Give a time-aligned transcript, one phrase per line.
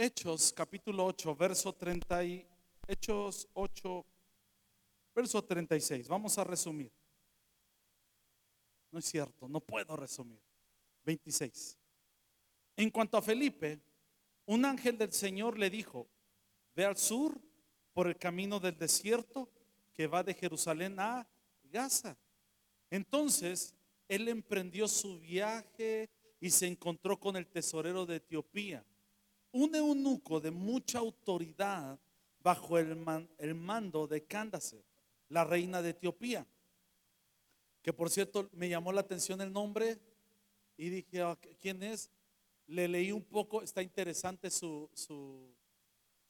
[0.00, 2.46] Hechos capítulo 8, verso 30 y
[2.86, 4.06] Hechos 8,
[5.12, 6.06] verso 36.
[6.06, 6.92] Vamos a resumir.
[8.92, 10.40] No es cierto, no puedo resumir.
[11.04, 11.76] 26.
[12.76, 13.80] En cuanto a Felipe,
[14.46, 16.06] un ángel del Señor le dijo,
[16.76, 17.36] ve al sur
[17.92, 19.50] por el camino del desierto
[19.94, 21.26] que va de Jerusalén a
[21.72, 22.16] Gaza.
[22.88, 23.74] Entonces
[24.06, 26.08] él emprendió su viaje
[26.38, 28.84] y se encontró con el tesorero de Etiopía
[29.52, 31.98] un eunuco de mucha autoridad
[32.40, 32.96] bajo el,
[33.54, 34.84] mando de Candace,
[35.28, 36.46] la reina de Etiopía.
[37.82, 39.98] Que por cierto me llamó la atención el nombre
[40.76, 42.10] y dije, ah, ¿quién es?
[42.66, 45.54] Le leí un poco, está interesante su, su,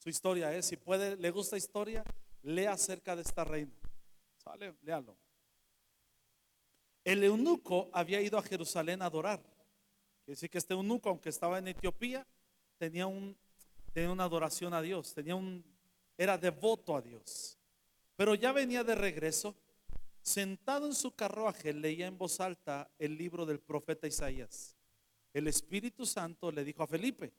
[0.05, 0.55] historia.
[0.55, 0.63] ¿eh?
[0.63, 2.03] Si puede, le gusta historia,
[2.43, 3.73] lea acerca de esta reina.
[4.37, 4.75] ¿Sale?
[4.81, 5.17] Léalo.
[7.03, 9.41] El eunuco había ido a Jerusalén a adorar.
[9.41, 12.25] Quiere decir que este eunuco, aunque estaba en Etiopía,
[12.79, 13.37] tenía, un,
[13.93, 15.63] tenía una adoración a Dios, tenía un,
[16.17, 17.59] era devoto a Dios.
[18.15, 19.55] Pero ya venía de regreso,
[20.21, 24.75] sentado en su carruaje, leía en voz alta el libro del profeta Isaías.
[25.33, 27.31] El Espíritu Santo le dijo a Felipe,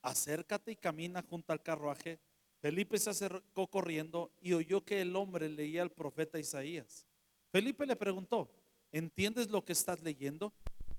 [0.00, 2.18] acércate y camina junto al carruaje.
[2.60, 7.06] Felipe se acercó corriendo y oyó que el hombre leía al profeta Isaías.
[7.50, 8.50] Felipe le preguntó,
[8.90, 10.52] ¿entiendes lo que estás leyendo?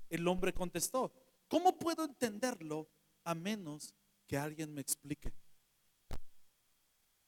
[0.08, 1.12] El hombre contestó,
[1.48, 2.88] ¿cómo puedo entenderlo
[3.26, 3.92] a menos
[4.24, 5.32] que alguien me explique.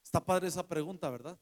[0.02, 1.38] Está padre esa pregunta, ¿verdad?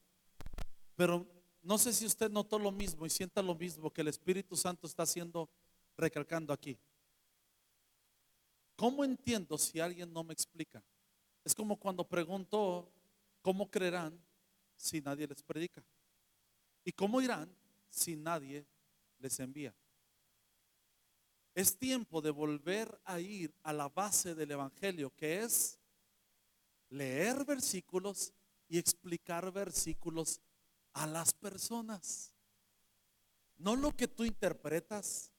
[0.95, 1.25] Pero
[1.61, 4.87] no sé si usted notó lo mismo y sienta lo mismo que el Espíritu Santo
[4.87, 5.47] está haciendo,
[5.95, 6.75] recalcando aquí.
[8.75, 10.83] ¿Cómo entiendo si alguien no me explica?
[11.43, 12.91] Es como cuando pregunto,
[13.43, 14.19] ¿cómo creerán
[14.75, 15.83] si nadie les predica?
[16.83, 17.55] ¿Y cómo irán
[17.89, 18.65] si nadie
[19.19, 19.73] les envía?
[21.57, 25.79] Es tiempo de volver a ir a la base del Evangelio, que es
[26.89, 28.31] leer versículos
[28.67, 30.39] y explicar versículos
[30.93, 32.31] a las personas.
[33.57, 35.33] No lo que tú interpretas,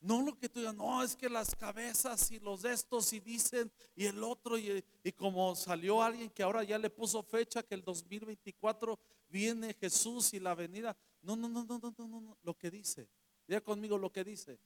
[0.00, 3.20] no lo que tú digas, no, es que las cabezas y los de estos y
[3.20, 7.62] dicen y el otro, y, y, como salió alguien que ahora ya le puso fecha
[7.62, 8.98] que el 2024
[9.28, 10.96] viene Jesús y la venida.
[11.20, 13.08] No, no, no, no, no, no, no, lo que dice.
[13.46, 14.58] Diga conmigo lo que dice.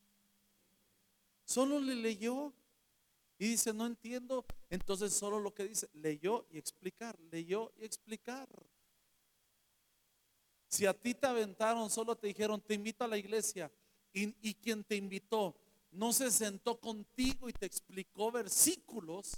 [1.47, 2.53] Solo le leyó
[3.39, 4.45] y dice, no entiendo.
[4.69, 8.49] Entonces solo lo que dice, leyó y explicar, leyó y explicar.
[10.69, 13.71] Si a ti te aventaron, solo te dijeron, te invito a la iglesia,
[14.12, 15.55] y, quien te invitó
[15.93, 19.33] no se sentó contigo y te explicó versículos,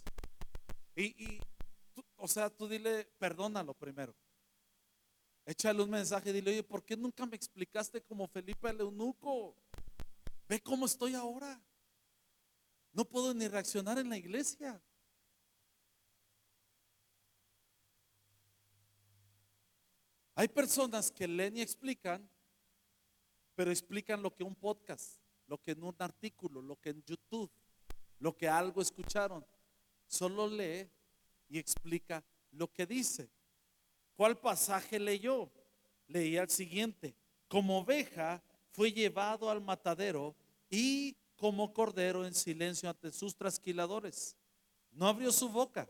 [0.97, 1.39] y,
[2.17, 4.15] o sea, tú dile, perdónalo primero.
[5.45, 9.55] Échale un mensaje y dile, oye, ¿por qué nunca me explicaste como Felipe el eunuco?
[10.49, 11.61] Ve cómo estoy ahora.
[12.93, 14.81] No puedo ni reaccionar en la iglesia.
[20.35, 22.31] Hay personas que leen y explican,
[23.57, 27.51] pero explican lo que un podcast, lo que en un artículo, lo que en YouTube,
[28.21, 29.45] lo que algo escucharon.
[30.07, 30.89] Solo lee
[31.49, 33.29] y explica lo que dice.
[34.15, 35.51] ¿Cuál pasaje leyó?
[36.07, 37.17] Leía el siguiente.
[37.49, 40.37] Como oveja fue llevado al matadero
[40.71, 44.37] y como cordero en silencio ante sus trasquiladores.
[44.93, 45.89] No abrió su boca.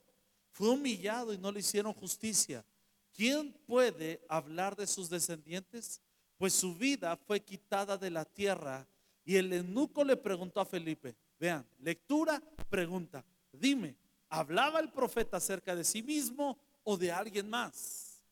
[0.51, 2.65] Fue humillado y no le hicieron justicia.
[3.13, 6.01] ¿Quién puede hablar de sus descendientes?
[6.37, 8.87] Pues su vida fue quitada de la tierra.
[9.25, 13.97] Y el eunuco le preguntó a Felipe, vean, lectura, pregunta, dime,
[14.29, 18.23] ¿hablaba el profeta acerca de sí mismo o de alguien más?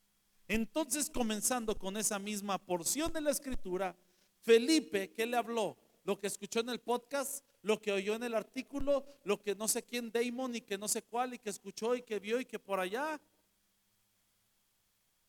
[0.48, 3.97] Entonces, comenzando con esa misma porción de la escritura,
[4.41, 5.77] Felipe, ¿qué le habló?
[6.06, 9.66] Lo que escuchó en el podcast, lo que oyó en el artículo, lo que no
[9.66, 12.44] sé quién Damon y que no sé cuál y que escuchó y que vio y
[12.44, 13.20] que por allá.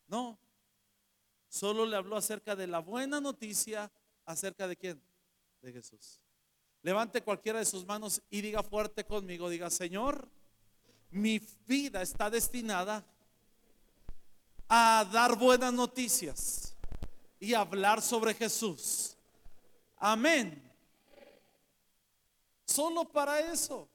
[0.08, 0.38] No,
[1.50, 3.92] solo le habló acerca de la buena noticia,
[4.24, 5.02] acerca de quién?
[5.64, 6.22] De Jesús.
[6.84, 10.30] Levante cualquiera de sus manos y diga fuerte conmigo, diga, Señor,
[11.10, 13.04] mi vida está destinada
[14.70, 16.76] a dar buenas noticias
[17.40, 19.18] y hablar sobre Jesús.
[19.98, 20.67] Amén.
[22.68, 23.90] Solo para eso.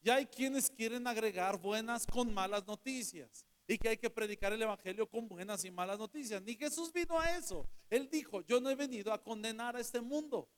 [0.00, 4.62] Ya hay quienes quieren agregar buenas con malas noticias y que hay que predicar el
[4.62, 6.40] Evangelio con buenas y malas noticias.
[6.42, 7.68] Ni Jesús vino a eso.
[7.90, 10.48] Él dijo, yo no he venido a condenar a este mundo.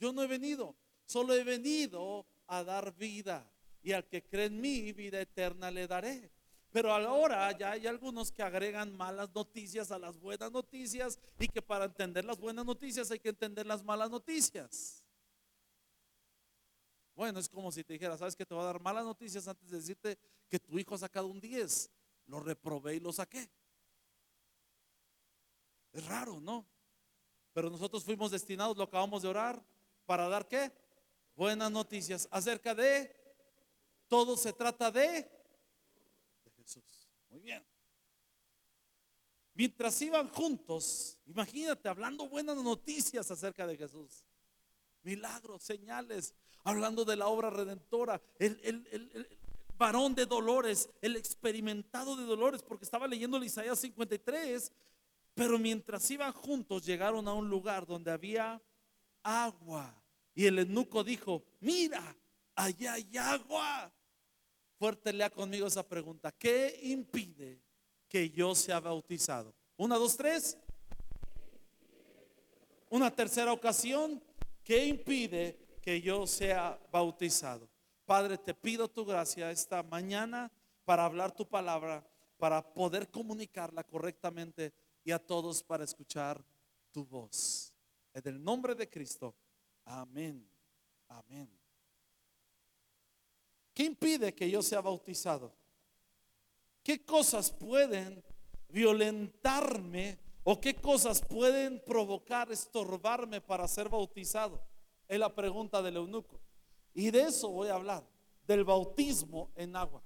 [0.00, 0.76] Yo no he venido,
[1.06, 3.48] solo he venido a dar vida.
[3.82, 6.32] Y al que cree en mí, vida eterna le daré.
[6.72, 11.62] Pero ahora ya hay algunos que agregan malas noticias a las buenas noticias y que
[11.62, 15.04] para entender las buenas noticias hay que entender las malas noticias.
[17.18, 19.68] Bueno, es como si te dijera, sabes que te voy a dar malas noticias antes
[19.68, 20.16] de decirte
[20.48, 21.90] que tu hijo ha sacado un 10.
[22.26, 23.50] Lo reprobé y lo saqué.
[25.90, 26.64] Es raro, ¿no?
[27.52, 29.60] Pero nosotros fuimos destinados, lo acabamos de orar,
[30.06, 30.70] para dar qué?
[31.34, 33.12] Buenas noticias acerca de,
[34.06, 35.28] todo se trata de,
[36.44, 37.10] de Jesús.
[37.30, 37.66] Muy bien.
[39.54, 44.24] Mientras iban juntos, imagínate, hablando buenas noticias acerca de Jesús.
[45.02, 46.32] Milagros, señales,
[46.68, 49.28] hablando de la obra redentora, el, el
[49.76, 54.72] varón de dolores, el experimentado de dolores, porque estaba leyendo el Isaías 53
[55.38, 58.60] pero mientras iban juntos, llegaron a un lugar donde había
[59.22, 59.94] agua.
[60.34, 62.16] Y el eunuco dijo, mira,
[62.56, 63.94] allá hay agua.
[64.80, 66.32] Fuerte lea conmigo esa pregunta.
[66.32, 67.62] ¿Qué impide
[68.08, 69.54] que yo sea bautizado?
[69.76, 70.58] Una, dos, tres.
[72.90, 74.20] Una tercera ocasión.
[74.64, 75.56] ¿Qué impide
[75.88, 77.66] que yo sea bautizado?
[78.04, 80.52] Padre, te pido tu gracia esta mañana
[80.84, 82.06] para hablar tu palabra,
[82.36, 86.44] para poder comunicarla correctamente y a todos para escuchar
[86.92, 87.72] tu voz.
[88.12, 89.34] En el nombre de Cristo.
[89.86, 90.46] Amén.
[91.08, 91.48] Amén.
[93.72, 95.54] ¿Qué impide que yo sea bautizado?
[96.82, 98.22] ¿Qué cosas pueden
[98.68, 104.67] violentarme o qué cosas pueden provocar, estorbarme para ser bautizado?
[105.08, 106.38] Es la pregunta del eunuco.
[106.94, 108.04] Y de eso voy a hablar,
[108.46, 110.02] del bautismo en agua.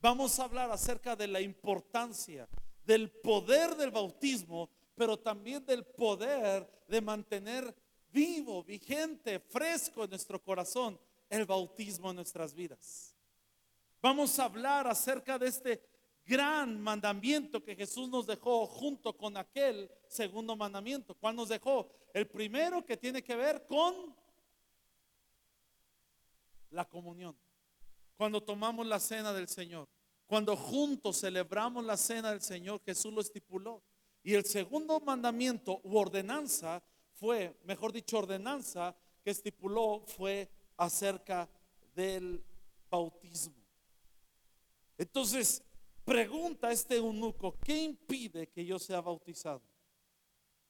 [0.00, 2.48] Vamos a hablar acerca de la importancia
[2.84, 7.74] del poder del bautismo, pero también del poder de mantener
[8.10, 10.98] vivo, vigente, fresco en nuestro corazón
[11.30, 13.14] el bautismo en nuestras vidas.
[14.02, 15.91] Vamos a hablar acerca de este
[16.24, 21.14] gran mandamiento que Jesús nos dejó junto con aquel segundo mandamiento.
[21.14, 21.88] ¿Cuál nos dejó?
[22.14, 24.14] El primero que tiene que ver con
[26.70, 27.36] la comunión.
[28.16, 29.88] Cuando tomamos la cena del Señor.
[30.26, 33.82] Cuando juntos celebramos la cena del Señor, Jesús lo estipuló.
[34.22, 36.82] Y el segundo mandamiento u ordenanza
[37.12, 41.48] fue, mejor dicho, ordenanza que estipuló fue acerca
[41.94, 42.42] del
[42.88, 43.54] bautismo.
[44.96, 45.62] Entonces,
[46.04, 49.62] pregunta este eunuco, ¿qué impide que yo sea bautizado?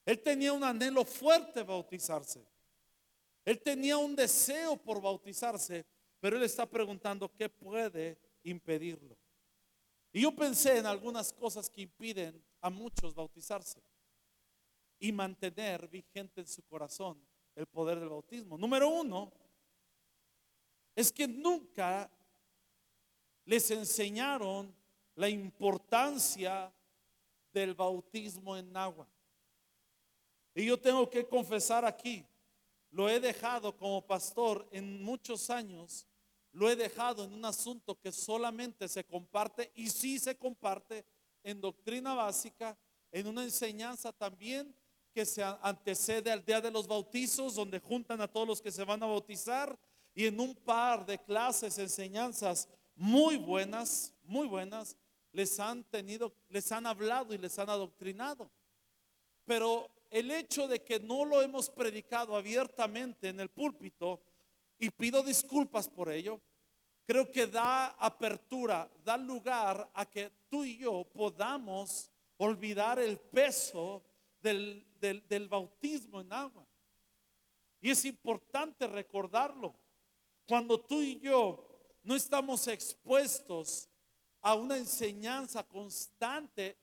[0.05, 2.45] Él tenía un anhelo fuerte bautizarse.
[3.45, 5.85] Él tenía un deseo por bautizarse,
[6.19, 9.17] pero él está preguntando qué puede impedirlo.
[10.11, 13.81] Y yo pensé en algunas cosas que impiden a muchos bautizarse
[14.99, 17.17] y mantener vigente en su corazón
[17.55, 18.57] el poder del bautismo.
[18.57, 19.31] Número uno,
[20.95, 22.09] es que nunca
[23.45, 24.73] les enseñaron
[25.15, 26.73] la importancia
[27.51, 29.07] del bautismo en agua.
[30.55, 32.25] Y yo tengo que confesar aquí,
[32.91, 36.07] lo he dejado como pastor en muchos años
[36.53, 41.03] lo he dejado en un asunto que solamente se comparte y sí se comparte
[41.43, 42.77] en doctrina básica,
[43.11, 44.73] en una enseñanza también
[45.11, 48.83] que se antecede al día de los bautizos, donde juntan a todos los que se
[48.83, 49.77] van a bautizar,
[50.15, 54.95] y en un par de clases, enseñanzas muy buenas, muy buenas,
[55.33, 58.49] les han tenido, les han hablado y les han adoctrinado.
[59.45, 64.21] Pero el hecho de que no lo hemos predicado abiertamente en el púlpito,
[64.79, 66.41] y pido disculpas por ello,
[67.05, 74.03] creo que da apertura, da lugar a que tú y yo podamos olvidar el peso
[74.41, 76.65] del, del, bautismo en agua.
[77.81, 79.73] Y es importante recordarlo.
[80.47, 81.65] Cuando tú y yo
[82.03, 83.89] no estamos expuestos
[84.43, 86.77] a una enseñanza constante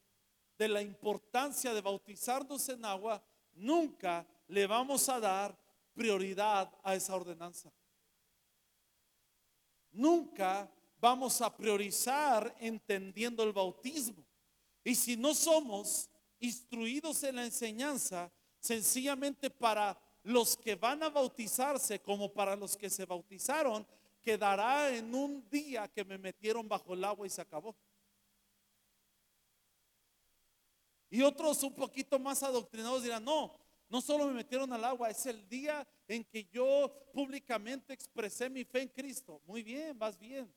[0.58, 5.56] de la importancia de bautizarnos en agua, nunca le vamos a dar
[5.94, 7.70] prioridad a esa ordenanza.
[9.92, 14.24] Nunca vamos a priorizar entendiendo el bautismo.
[14.82, 22.00] Y si no somos instruidos en la enseñanza, sencillamente para los que van a bautizarse
[22.00, 23.86] como para los que se bautizaron,
[24.22, 27.76] quedará en un día que me metieron bajo el agua y se acabó.
[31.10, 33.52] Y otros un poquito más adoctrinados dirán, no,
[33.88, 38.64] no solo me metieron al agua, es el día en que yo públicamente expresé mi
[38.64, 39.42] fe en Cristo.
[39.44, 40.52] Muy bien, vas bien.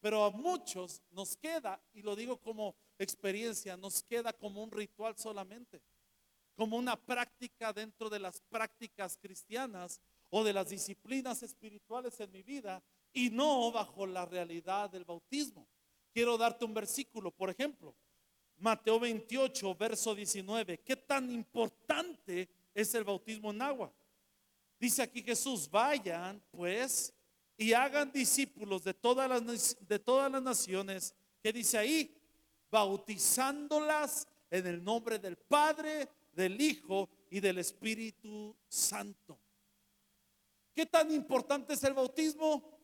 [0.00, 5.18] Pero a muchos nos queda, y lo digo como experiencia, nos queda como un ritual
[5.18, 5.82] solamente,
[6.54, 12.42] como una práctica dentro de las prácticas cristianas o de las disciplinas espirituales en mi
[12.42, 12.82] vida
[13.18, 15.66] y no bajo la realidad del bautismo.
[16.12, 17.94] Quiero darte un versículo, por ejemplo,
[18.58, 20.80] Mateo 28, verso 19.
[20.80, 22.48] ¿Qué tan importante
[22.80, 23.92] es el bautismo en agua.
[24.78, 27.12] Dice aquí Jesús, vayan pues
[27.56, 32.16] y hagan discípulos de todas las, de todas las naciones, que dice ahí,
[32.70, 39.40] bautizándolas en el nombre del Padre, del Hijo y del Espíritu Santo.
[40.72, 42.77] ¿Qué tan importante es el bautismo?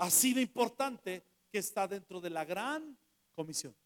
[0.00, 2.96] Así de importante que está dentro de la gran
[3.34, 3.76] comisión.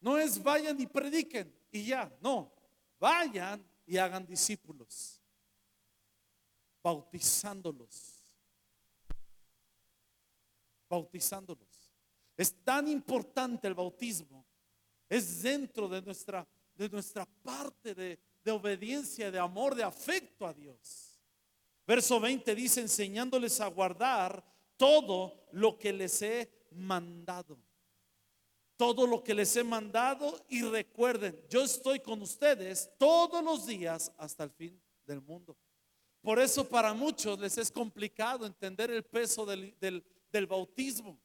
[0.00, 2.50] No es vayan y prediquen y ya, no,
[2.98, 5.20] vayan y hagan discípulos,
[6.82, 8.24] bautizándolos,
[10.88, 11.92] bautizándolos.
[12.34, 14.46] Es tan importante el bautismo,
[15.10, 20.54] es dentro de nuestra, de nuestra parte de, de obediencia, de amor, de afecto a
[20.54, 21.11] Dios.
[21.86, 24.44] Verso 20 dice, enseñándoles a guardar
[24.76, 27.58] todo lo que les he mandado.
[28.76, 34.12] Todo lo que les he mandado y recuerden, yo estoy con ustedes todos los días
[34.16, 35.56] hasta el fin del mundo.
[36.20, 41.20] Por eso para muchos les es complicado entender el peso del, del bautismo,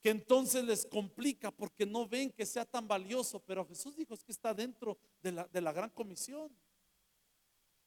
[0.00, 4.24] que entonces les complica porque no ven que sea tan valioso, pero Jesús dijo es
[4.24, 6.50] que está dentro de la, de la gran comisión.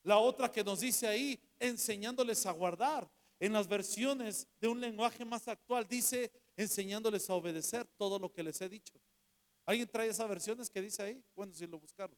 [0.06, 3.10] La otra que nos dice ahí, enseñándoles a guardar.
[3.40, 8.44] En las versiones de un lenguaje más actual dice enseñándoles a obedecer todo lo que
[8.44, 8.94] les he dicho.
[9.66, 11.24] ¿Alguien trae esas versiones que dice ahí?
[11.36, 12.16] Bueno, si lo buscaron.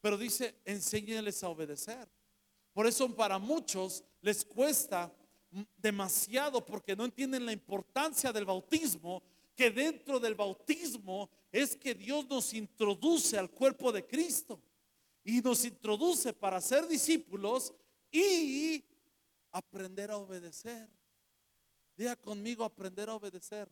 [0.00, 2.08] Pero dice, enséñenles a obedecer.
[2.72, 5.12] Por eso para muchos les cuesta
[5.76, 9.20] demasiado porque no entienden la importancia del bautismo,
[9.56, 14.62] que dentro del bautismo es que Dios nos introduce al cuerpo de Cristo
[15.24, 17.72] y nos introduce para ser discípulos
[18.10, 18.84] y
[19.52, 20.88] aprender a obedecer.
[21.96, 23.68] Diga conmigo, aprender a obedecer.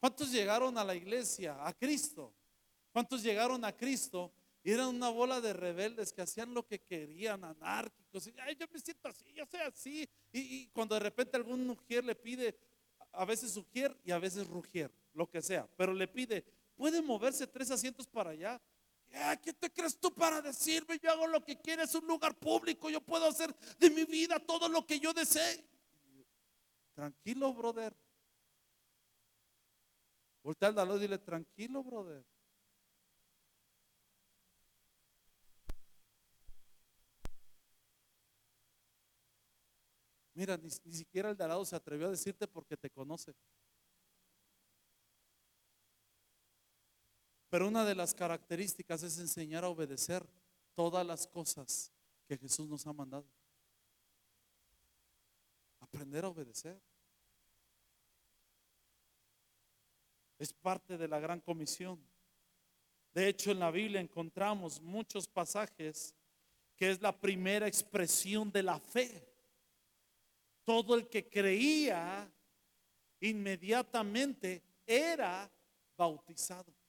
[0.00, 2.34] ¿Cuántos llegaron a la iglesia, a Cristo?
[2.90, 7.44] ¿Cuántos llegaron a Cristo y eran una bola de rebeldes que hacían lo que querían,
[7.44, 8.26] anárquicos?
[8.26, 10.08] Y, Ay, yo me siento así, yo soy así.
[10.32, 12.58] Y, cuando de repente algún mujer le pide,
[13.12, 16.44] a veces sugier y a veces rugier, lo que sea, pero le pide,
[16.80, 18.58] puede moverse tres asientos para allá.
[19.42, 20.98] ¿Qué te crees tú para decirme?
[20.98, 24.38] Yo hago lo que quiero, es un lugar público, yo puedo hacer de mi vida
[24.40, 25.62] todo lo que yo desee.
[26.94, 27.94] Tranquilo, brother.
[30.42, 32.24] Voltea al lado y dile, tranquilo, brother.
[40.32, 43.34] Mira, ni, ni siquiera el de se atrevió a decirte porque te conoce.
[47.50, 50.24] Pero una de las características es enseñar a obedecer
[50.74, 51.92] todas las cosas
[52.26, 53.26] que Jesús nos ha mandado.
[55.80, 56.80] Aprender a obedecer.
[60.38, 62.00] Es parte de la gran comisión.
[63.12, 66.14] De hecho, en la Biblia encontramos muchos pasajes
[66.76, 69.26] que es la primera expresión de la fe.
[70.64, 72.32] Todo el que creía
[73.18, 75.50] inmediatamente era
[75.96, 76.79] bautizado.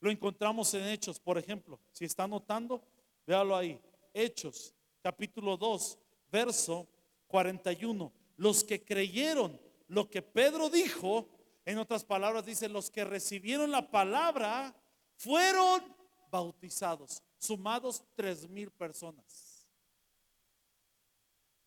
[0.00, 1.80] Lo encontramos en Hechos, por ejemplo.
[1.90, 2.82] Si está anotando,
[3.26, 3.80] véalo ahí.
[4.12, 5.98] Hechos, capítulo 2,
[6.30, 6.86] verso
[7.28, 8.12] 41.
[8.36, 11.28] Los que creyeron lo que Pedro dijo,
[11.64, 14.74] en otras palabras dice, los que recibieron la palabra
[15.16, 15.82] fueron
[16.30, 19.66] bautizados, sumados tres mil personas.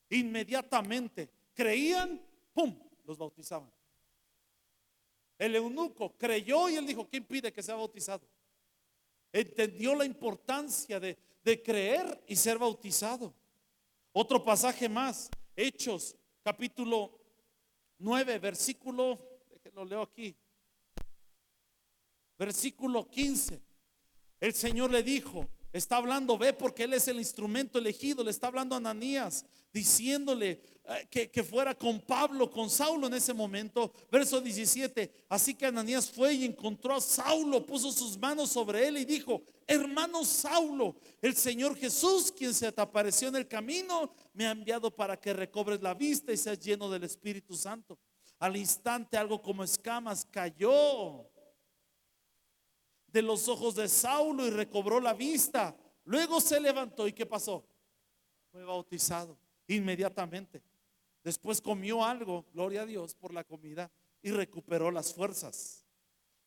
[0.10, 2.22] Inmediatamente creían,
[2.54, 3.72] ¡pum!, los bautizaban.
[5.40, 8.28] El eunuco creyó y él dijo, ¿quién pide que sea bautizado?
[9.32, 11.18] Entendió la importancia de,
[11.64, 13.34] creer y ser bautizado.
[14.12, 17.20] Otro pasaje más, Hechos, capítulo
[17.98, 19.18] 9, versículo,
[19.74, 20.36] lo leo aquí,
[22.38, 23.60] versículo 15.
[24.42, 28.48] El Señor le dijo, está hablando, ve porque Él es el instrumento elegido, le está
[28.48, 30.62] hablando Ananías, diciéndole,
[30.92, 33.94] eh, que, fuera con Pablo, con Saulo en ese momento.
[34.12, 35.26] Verso 17.
[35.30, 39.44] Así que Ananías fue y encontró a Saulo, puso sus manos sobre él y dijo,
[39.68, 44.90] hermano Saulo, el Señor Jesús, quien se te apareció en el camino, me ha enviado
[44.90, 48.00] para que recobres la vista y seas lleno del Espíritu Santo.
[48.40, 51.29] Al instante algo como escamas cayó
[53.12, 55.76] de los ojos de Saulo y recobró la vista.
[56.06, 57.66] Luego se levantó y ¿qué pasó?
[58.52, 59.38] Fue bautizado
[59.68, 60.64] inmediatamente.
[61.24, 65.86] Después comió algo, gloria a Dios por la comida, y recuperó las fuerzas.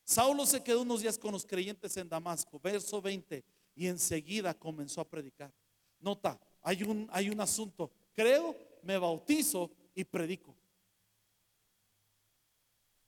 [0.04, 5.00] Saulo se quedó unos días con los creyentes en Damasco, verso 20, y enseguida comenzó
[5.00, 5.52] a predicar.
[6.00, 7.90] Nota, hay un, hay un asunto.
[8.12, 10.54] Creo, me bautizo y predico.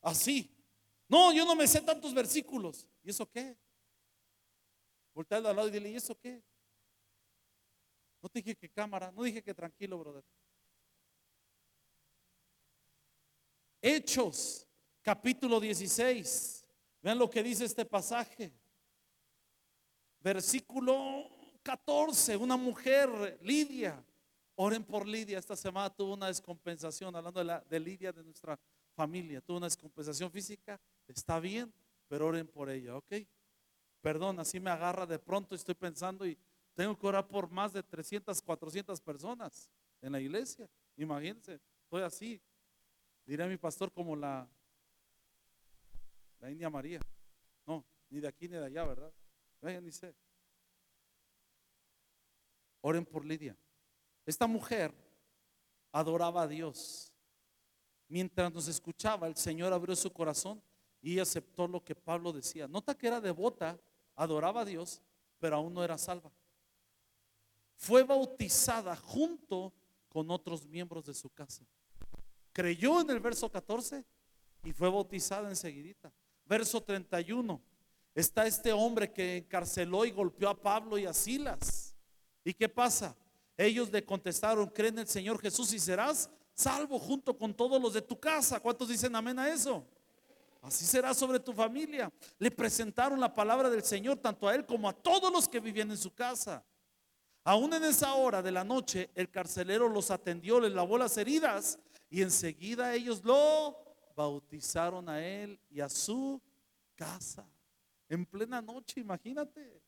[0.00, 0.50] Así.
[1.08, 2.86] No, yo no me sé tantos versículos.
[3.04, 3.56] ¿Y eso qué?
[5.12, 6.42] Voltea al lado y dile, ¿y eso qué?
[8.20, 10.24] No te dije que cámara, no dije que tranquilo, brother.
[13.82, 14.66] Hechos,
[15.02, 16.64] capítulo 16.
[17.02, 18.50] Vean lo que dice este pasaje.
[20.20, 21.30] Versículo
[21.62, 22.38] 14.
[22.38, 24.02] Una mujer, Lidia.
[24.54, 25.38] Oren por Lidia.
[25.38, 28.58] Esta semana tuvo una descompensación, hablando de, la, de Lidia de nuestra
[28.94, 29.42] familia.
[29.42, 30.80] Tuvo una descompensación física.
[31.06, 31.70] Está bien,
[32.14, 33.12] pero oren por ella, ¿ok?
[34.00, 35.56] Perdón, así me agarra de pronto.
[35.56, 36.38] Estoy pensando y
[36.72, 39.68] tengo que orar por más de 300, 400 personas
[40.00, 40.70] en la iglesia.
[40.96, 42.40] Imagínense, estoy así.
[43.26, 44.48] Diré a mi pastor como la,
[46.38, 47.00] la India María.
[47.66, 49.12] No, ni de aquí ni de allá, ¿verdad?
[49.60, 50.14] Vaya, ni sé.
[52.82, 53.56] Oren por Lidia.
[54.24, 54.94] Esta mujer
[55.90, 57.12] adoraba a Dios.
[58.06, 60.62] Mientras nos escuchaba, el Señor abrió su corazón
[61.04, 62.66] y aceptó lo que Pablo decía.
[62.66, 63.78] Nota que era devota,
[64.16, 65.02] adoraba a Dios,
[65.38, 66.32] pero aún no era salva.
[67.76, 69.74] Fue bautizada junto
[70.08, 71.62] con otros miembros de su casa.
[72.54, 74.02] Creyó en el verso 14
[74.64, 76.10] y fue bautizada enseguidita.
[76.46, 77.60] Verso 31.
[78.14, 81.94] Está este hombre que encarceló y golpeó a Pablo y a Silas.
[82.42, 83.14] ¿Y qué pasa?
[83.58, 87.92] Ellos le contestaron, creen en el Señor Jesús y serás salvo junto con todos los
[87.92, 88.58] de tu casa.
[88.58, 89.86] ¿Cuántos dicen amén a eso?
[90.64, 92.10] Así será sobre tu familia.
[92.38, 95.90] Le presentaron la palabra del Señor tanto a él como a todos los que vivían
[95.90, 96.64] en su casa.
[97.44, 101.78] Aún en esa hora de la noche, el carcelero los atendió, les lavó las heridas
[102.08, 103.76] y enseguida ellos lo
[104.16, 106.40] bautizaron a él y a su
[106.94, 107.46] casa.
[108.08, 109.82] En plena noche, imagínate.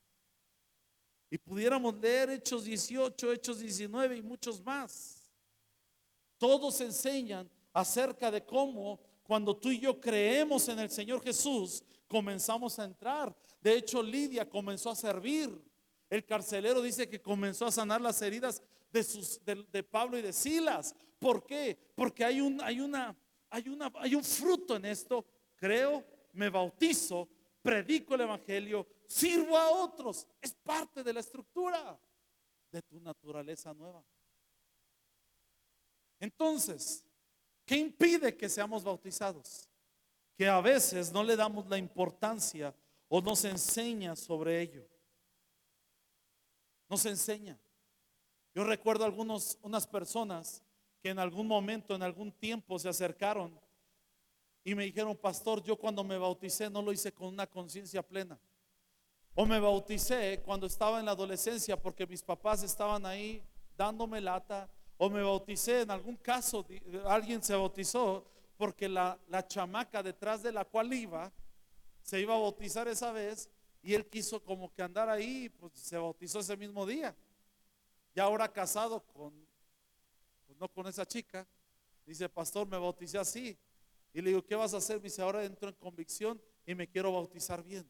[1.30, 5.22] Y pudiéramos leer Hechos 18, Hechos 19 y muchos más.
[6.36, 12.78] Todos enseñan acerca de cómo cuando tú y yo creemos en el Señor Jesús, comenzamos
[12.78, 13.34] a entrar.
[13.60, 15.50] De hecho, Lidia comenzó a servir.
[16.08, 20.94] El carcelero dice que comenzó a sanar las heridas de, Pablo y de Silas.
[21.18, 21.76] ¿Por qué?
[21.94, 23.16] Porque hay un, hay, una,
[23.50, 25.24] hay, una, hay un fruto en esto.
[25.56, 27.28] Creo, me bautizo,
[27.60, 30.26] predico el Evangelio, sirvo a otros.
[30.40, 31.98] Es parte de la estructura
[32.70, 34.04] de tu naturaleza nueva.
[36.20, 37.05] Entonces,
[37.66, 39.68] ¿qué impide que seamos bautizados?
[40.36, 42.74] Que a veces no le damos la importancia
[43.08, 44.86] o nos enseña sobre ello.
[46.88, 47.58] Nos enseña.
[48.54, 50.62] Yo recuerdo algunos, unas personas
[51.02, 53.60] que en algún momento, en algún tiempo se acercaron
[54.64, 58.38] y me dijeron, pastor, yo cuando me bauticé no lo hice con una conciencia plena.
[59.34, 63.44] O me bauticé cuando estaba en la adolescencia porque mis papás estaban ahí
[63.76, 64.68] dándome lata.
[64.98, 66.66] O me bauticé, en algún caso
[67.04, 68.24] alguien se bautizó
[68.56, 71.32] porque la, la chamaca detrás de la cual iba
[72.06, 73.50] se iba a bautizar esa vez
[73.82, 77.16] y él quiso como que andar ahí, pues se bautizó ese mismo día.
[78.14, 79.32] Y ahora casado con,
[80.46, 81.46] pues no con esa chica,
[82.06, 83.58] dice, pastor, me bauticé así.
[84.14, 85.00] Y le digo, ¿qué vas a hacer?
[85.00, 87.84] Dice, ahora entro en convicción y me quiero bautizar bien.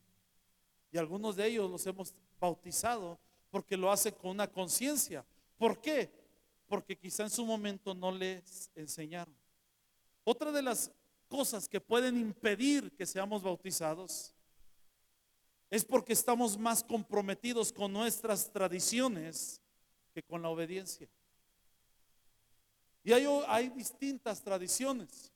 [0.90, 3.18] Y algunos de ellos los hemos bautizado
[3.50, 5.24] porque lo hacen con una conciencia.
[5.58, 6.10] ¿Por qué?
[6.66, 9.34] Porque quizá en su momento no les enseñaron.
[10.24, 10.90] Otra de las
[11.28, 14.34] cosas que pueden impedir que seamos bautizados
[15.70, 19.60] es porque estamos más comprometidos con nuestras tradiciones
[20.14, 21.08] que con la obediencia.
[23.02, 25.30] Y hay, distintas tradiciones.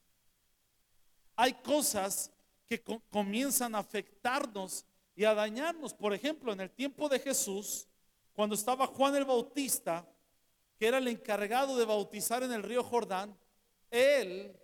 [1.36, 2.30] Hay cosas
[2.66, 5.94] que comienzan a afectarnos y a dañarnos.
[5.94, 7.86] Por ejemplo, en el tiempo de Jesús,
[8.32, 10.04] cuando estaba Juan el Bautista,
[10.80, 13.36] que era el encargado de bautizar en el río Jordán,
[13.90, 14.58] él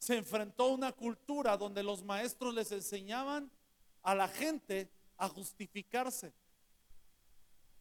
[0.00, 3.48] se enfrentó a una cultura donde los maestros les enseñaban
[4.02, 6.32] a la gente a justificarse.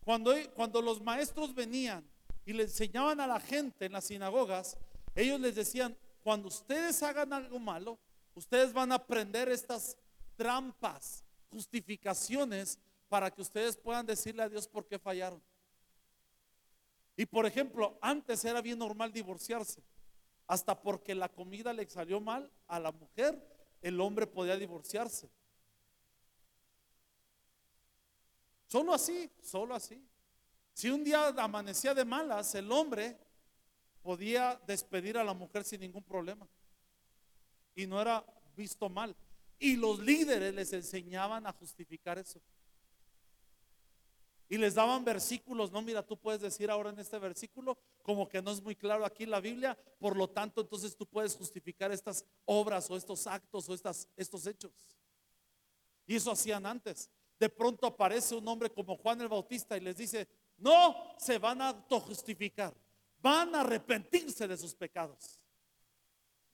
[0.06, 2.08] Cuando, cuando los maestros venían
[2.46, 4.78] y le enseñaban a la gente en las sinagogas,
[5.16, 7.98] ellos les decían, cuando ustedes hagan algo malo,
[8.36, 9.98] ustedes van a aprender estas
[10.36, 12.78] trampas, justificaciones
[13.10, 15.42] para que ustedes puedan decirle a Dios por qué fallaron.
[17.15, 19.84] Y por ejemplo, antes era bien normal divorciarse,
[20.47, 23.41] hasta porque la comida le salió mal a la mujer,
[23.82, 25.30] el hombre podía divorciarse.
[28.67, 30.04] Solo así, solo así.
[30.73, 33.15] Si un día amanecía de malas, el hombre
[34.02, 36.47] podía despedir a la mujer sin ningún problema.
[37.76, 39.15] Y no era visto mal.
[39.60, 42.41] Y los líderes les enseñaban a justificar eso.
[44.50, 48.42] Y les daban versículos, no, mira, tú puedes decir ahora en este versículo, como que
[48.42, 52.26] no es muy claro aquí la Biblia, por lo tanto entonces tú puedes justificar estas
[52.46, 54.72] obras o estos actos o estas, estos hechos.
[56.06, 57.10] Y eso hacían antes
[57.44, 60.28] de pronto aparece un hombre como Juan el Bautista y les dice,
[60.58, 62.74] no se van a autojustificar,
[63.22, 65.42] van a arrepentirse de sus pecados.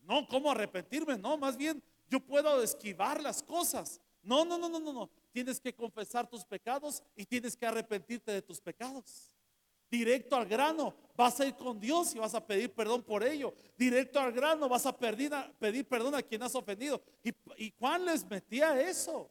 [0.02, 1.15] No, ¿cómo arrepentirme?
[1.15, 4.02] No, más bien yo puedo esquivar las cosas.
[4.23, 5.10] No, no, no, no, no, no.
[5.31, 9.31] Tienes que confesar tus pecados y tienes que arrepentirte de tus pecados.
[9.89, 13.53] Directo al grano, vas a ir con Dios y vas a pedir perdón por ello.
[13.77, 17.01] Directo al grano, vas a pedir, perdón a quien has ofendido.
[17.23, 19.29] ¿Y, ¿Y Juan les metía eso?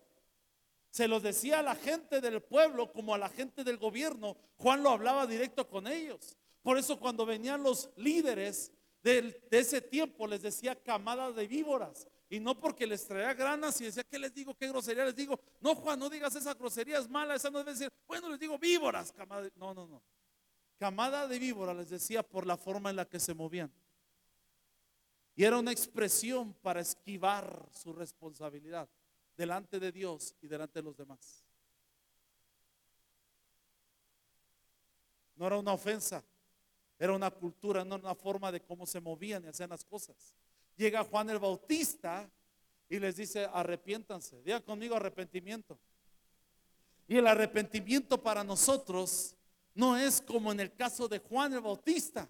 [0.91, 4.37] Se lo decía a la gente del pueblo como a la gente del gobierno.
[4.57, 6.37] Juan lo hablaba directo con ellos.
[6.63, 12.07] Por eso cuando venían los líderes de, ese tiempo les decía camada de víboras.
[12.31, 14.55] Y no porque les traía granas y decía, ¿qué les digo?
[14.55, 15.41] ¿Qué grosería les digo?
[15.61, 17.91] No, Juan, no digas esa grosería, es mala, esa no debe decir.
[18.07, 19.49] Bueno, les digo víboras, camada.
[19.57, 20.03] No, no, no.
[20.79, 23.73] Camada de víbora les decía por la forma en la que se movían.
[25.35, 28.89] Y era una expresión para esquivar su responsabilidad
[29.37, 31.45] delante de Dios y delante de los demás.
[35.37, 36.23] No era una ofensa,
[36.99, 40.35] era una cultura, no una forma de cómo se movían y hacían las cosas.
[40.79, 42.31] Llega Juan el Bautista
[42.89, 44.41] y les dice, arrepiéntanse.
[44.43, 45.79] Diga conmigo arrepentimiento.
[47.09, 49.35] Y el arrepentimiento para nosotros
[49.75, 52.29] no es como en el caso de Juan el Bautista.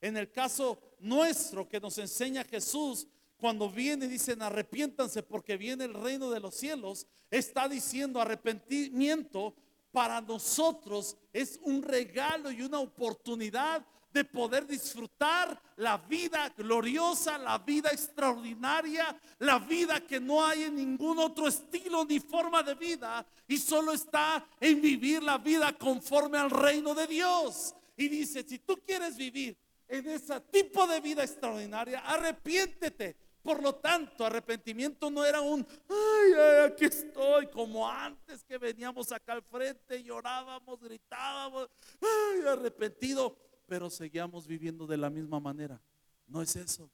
[0.00, 3.08] En el caso nuestro que nos enseña Jesús,
[3.38, 9.54] cuando viene dicen arrepiéntanse porque viene el reino de los cielos, está diciendo arrepentimiento
[9.92, 17.58] para nosotros es un regalo y una oportunidad de poder disfrutar la vida gloriosa, la
[17.58, 23.26] vida extraordinaria, la vida que no hay en ningún otro estilo ni forma de vida
[23.48, 27.74] y solo está en vivir la vida conforme al reino de Dios.
[27.96, 29.56] Y dice, si tú quieres vivir
[29.88, 36.64] en ese tipo de vida extraordinaria, arrepiéntete, por lo tanto, arrepentimiento no era un, ay,
[36.64, 41.68] aquí estoy, como antes que veníamos acá al frente, llorábamos, gritábamos,
[42.00, 43.36] ay, arrepentido,
[43.72, 45.80] pero seguíamos viviendo de la misma manera.
[46.26, 46.90] No es eso.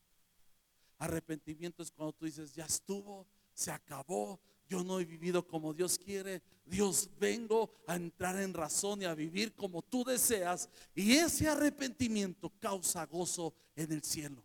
[0.97, 4.39] Arrepentimiento es cuando tú dices, ya estuvo, se acabó,
[4.69, 9.15] yo no he vivido como Dios quiere, Dios vengo a entrar en razón y a
[9.17, 10.71] vivir como tú deseas.
[10.95, 14.45] Y ese arrepentimiento causa gozo en el cielo.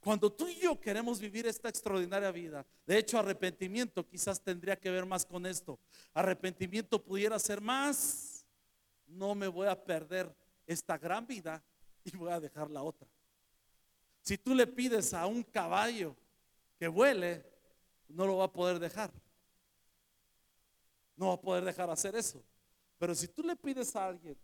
[0.00, 4.90] Cuando tú y yo queremos vivir esta extraordinaria vida, de hecho arrepentimiento quizás tendría que
[4.90, 5.78] ver más con esto.
[6.14, 8.46] Arrepentimiento pudiera ser más,
[9.06, 10.34] no me voy a perder
[10.66, 11.62] esta gran vida
[12.04, 13.08] y voy a dejar la otra.
[14.20, 16.16] Si tú le pides a un caballo
[16.78, 17.44] que vuele,
[18.08, 19.12] no lo va a poder dejar.
[21.16, 22.42] No va a poder dejar hacer eso.
[22.98, 24.36] Pero si tú le pides a alguien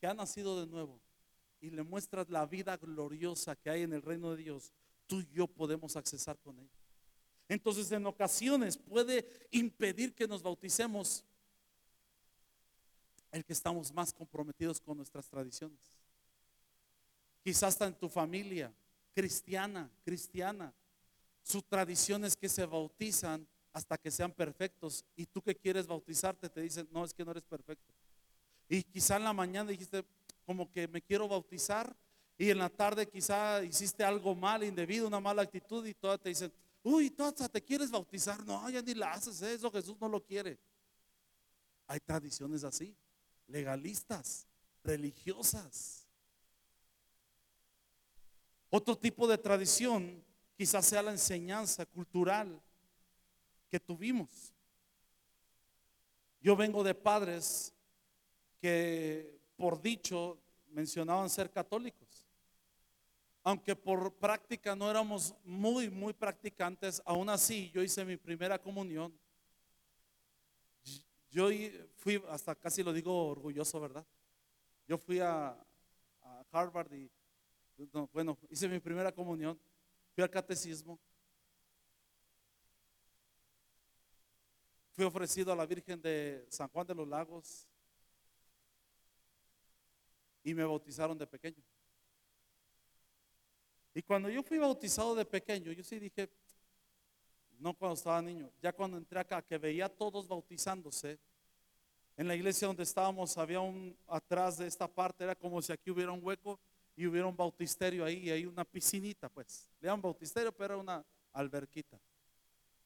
[0.00, 1.00] que ha nacido de nuevo,
[1.60, 4.72] y le muestras la vida gloriosa que hay en el reino de Dios,
[5.06, 6.70] tú y yo podemos accesar con él.
[7.48, 11.24] Entonces en ocasiones puede impedir que nos bauticemos
[13.36, 15.78] el que estamos más comprometidos con nuestras tradiciones.
[17.42, 18.72] Quizás está en tu familia
[19.14, 20.72] cristiana, cristiana.
[21.42, 25.04] Su tradición es que se bautizan hasta que sean perfectos.
[25.14, 27.94] Y tú que quieres bautizarte te dicen, no, es que no eres perfecto.
[28.68, 30.04] Y quizá en la mañana dijiste,
[30.44, 31.94] como que me quiero bautizar
[32.38, 36.30] y en la tarde quizá hiciste algo mal, indebido, una mala actitud y todas te
[36.30, 38.44] dicen, uy, todas te quieres bautizar.
[38.44, 40.58] No, ya ni la haces eso, Jesús no lo quiere.
[41.86, 42.94] Hay tradiciones así,
[43.48, 44.46] legalistas,
[44.82, 46.06] religiosas.
[48.70, 50.24] Otro tipo de tradición
[50.56, 52.60] quizás sea la enseñanza cultural
[53.70, 54.52] que tuvimos.
[56.40, 57.74] Yo vengo de padres
[58.60, 60.38] que por dicho
[60.70, 62.26] mencionaban ser católicos.
[63.42, 69.16] Aunque por práctica no éramos muy, muy practicantes, aún así yo hice mi primera comunión.
[71.30, 71.50] Yo
[72.06, 74.06] fui, hasta casi lo digo orgulloso, ¿verdad?
[74.86, 75.60] Yo fui a,
[76.52, 77.10] Harvard y,
[78.12, 79.58] bueno, hice mi primera comunión,
[80.14, 81.00] fui al catecismo,
[84.92, 87.66] fui ofrecido a la Virgen de San Juan de los Lagos,
[90.44, 91.64] y me bautizaron de pequeño.
[93.94, 96.30] Y cuando yo fui bautizado de pequeño, yo sí dije,
[97.58, 101.18] no cuando estaba niño, ya cuando entré acá, que veía a todos bautizándose,
[102.16, 105.90] en la iglesia donde estábamos había un, atrás de esta parte, era como si aquí
[105.90, 106.58] hubiera un hueco
[106.96, 109.70] y hubiera un bautisterio ahí, y hay una piscinita, pues.
[109.80, 112.00] Le llaman bautisterio, pero era una alberquita.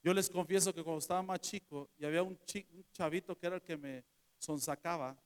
[0.02, 2.36] Yo les confieso que cuando estaba más chico y había un,
[2.72, 4.04] un chavito que era el que me
[4.36, 5.16] sonsacaba,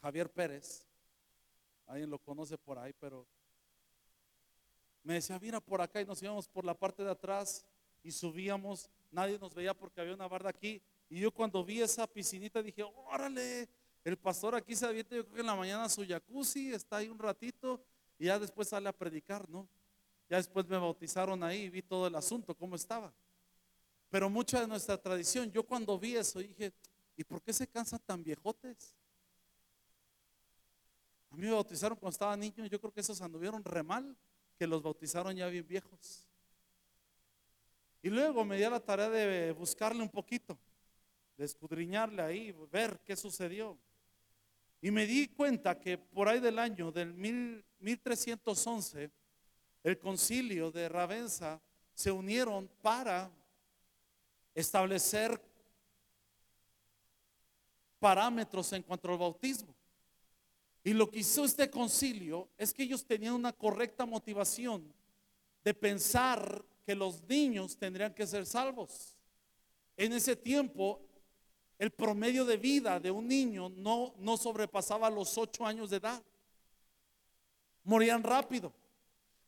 [0.00, 0.86] Javier Pérez,
[1.86, 3.26] alguien lo conoce por ahí, pero
[5.02, 7.66] me decía, mira por acá y nos íbamos por la parte de atrás
[8.02, 12.06] y subíamos, nadie nos veía porque había una barda aquí Y yo cuando vi esa
[12.06, 13.68] piscinita dije, órale,
[14.04, 17.08] el pastor aquí se avienta, yo creo que en la mañana su jacuzzi, está ahí
[17.08, 17.84] un ratito
[18.16, 19.68] y ya después sale a predicar, ¿no?
[20.28, 23.12] Ya después me bautizaron ahí y vi todo el asunto, cómo estaba.
[24.08, 26.72] Pero mucha de nuestra tradición, yo cuando vi eso dije,
[27.16, 28.94] ¿y por qué se cansan tan viejotes?
[31.30, 34.16] A mí me bautizaron cuando estaba niño, yo creo que esos anduvieron re mal,
[34.56, 36.26] que los bautizaron ya bien viejos.
[38.02, 40.56] Y luego me di a la tarea de buscarle un poquito,
[41.40, 43.78] de escudriñarle ahí, ver qué sucedió.
[44.82, 49.10] Y me di cuenta que por ahí del año del 1311,
[49.82, 51.58] el concilio de Ravenza
[51.94, 53.30] se unieron para
[54.54, 55.40] establecer
[57.98, 59.74] parámetros en cuanto al bautismo.
[60.84, 64.92] Y lo que hizo este concilio es que ellos tenían una correcta motivación
[65.64, 69.16] de pensar que los niños tendrían que ser salvos.
[69.96, 71.06] En ese tiempo,
[71.80, 76.22] el promedio de vida de un niño no, no sobrepasaba los ocho años de edad.
[77.84, 78.70] Morían rápido.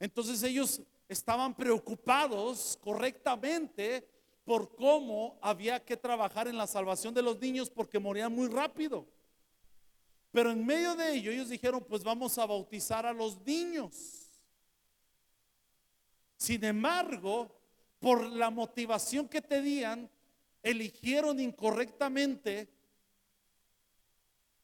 [0.01, 4.09] Entonces ellos estaban preocupados correctamente
[4.47, 9.07] por cómo había que trabajar en la salvación de los niños porque morían muy rápido.
[10.31, 14.31] Pero en medio de ello ellos dijeron, pues vamos a bautizar a los niños.
[16.39, 17.55] Sin embargo,
[18.01, 20.09] por la motivación que tenían,
[20.63, 22.69] eligieron incorrectamente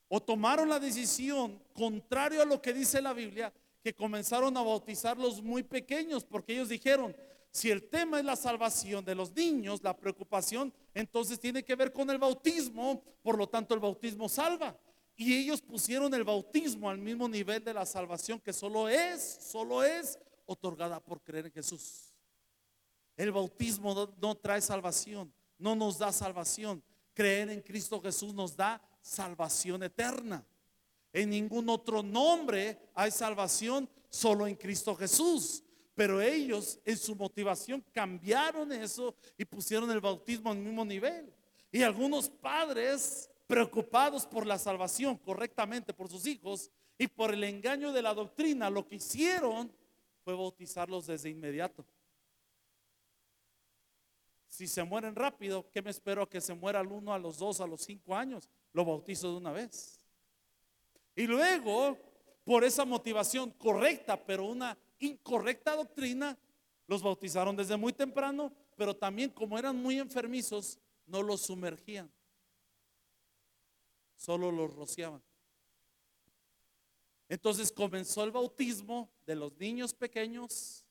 [0.08, 5.42] o tomaron la decisión contrario a lo que dice la Biblia, que comenzaron a bautizarlos
[5.42, 7.14] muy pequeños, porque ellos dijeron,
[7.50, 11.92] si el tema es la salvación de los niños, la preocupación, entonces tiene que ver
[11.92, 14.78] con el bautismo, por lo tanto el bautismo salva.
[15.16, 19.82] Y ellos pusieron el bautismo al mismo nivel de la salvación que solo es, solo
[19.82, 22.14] es otorgada por creer en Jesús.
[23.16, 26.82] El bautismo no, no trae salvación, no nos da salvación.
[27.14, 30.44] Creer en Cristo Jesús nos da salvación eterna.
[31.12, 35.62] En ningún otro nombre hay salvación, solo en Cristo Jesús.
[35.94, 41.32] Pero ellos en su motivación cambiaron eso y pusieron el bautismo al mismo nivel.
[41.72, 47.92] Y algunos padres preocupados por la salvación correctamente por sus hijos y por el engaño
[47.92, 49.72] de la doctrina, lo que hicieron
[50.22, 51.84] fue bautizarlos desde inmediato.
[54.58, 57.60] Si se mueren rápido, ¿qué me espero que se muera al uno, a los dos,
[57.60, 58.50] a los cinco años?
[58.72, 60.00] Lo bautizo de una vez.
[61.14, 61.96] Y luego,
[62.42, 66.36] por esa motivación correcta, pero una incorrecta doctrina,
[66.88, 72.10] los bautizaron desde muy temprano, pero también como eran muy enfermizos, no los sumergían
[74.16, 75.22] solo los rociaban.
[77.28, 80.84] Entonces comenzó el bautismo de los niños pequeños,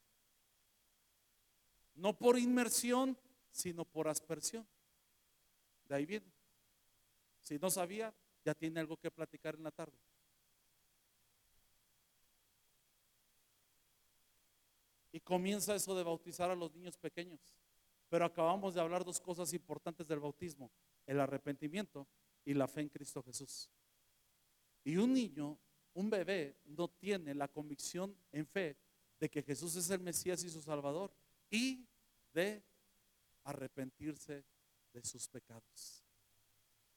[1.95, 3.17] no por inmersión,
[3.57, 4.67] sino por aspersión.
[5.89, 6.31] De ahí viene.
[7.41, 8.13] Si no sabía,
[8.45, 9.97] ya tiene algo que platicar en la tarde.
[15.11, 17.39] Y comienza eso de bautizar a los niños pequeños.
[18.09, 20.69] Pero acabamos de hablar dos cosas importantes del bautismo,
[21.07, 22.07] el arrepentimiento
[22.45, 23.69] y la fe en Cristo Jesús.
[24.83, 25.57] Y un niño,
[25.95, 28.77] un bebé, no tiene la convicción en fe
[29.19, 31.11] de que Jesús es el Mesías y su Salvador
[31.49, 31.87] y
[32.33, 32.63] de
[33.47, 34.43] arrepentirse
[34.93, 36.03] de sus pecados.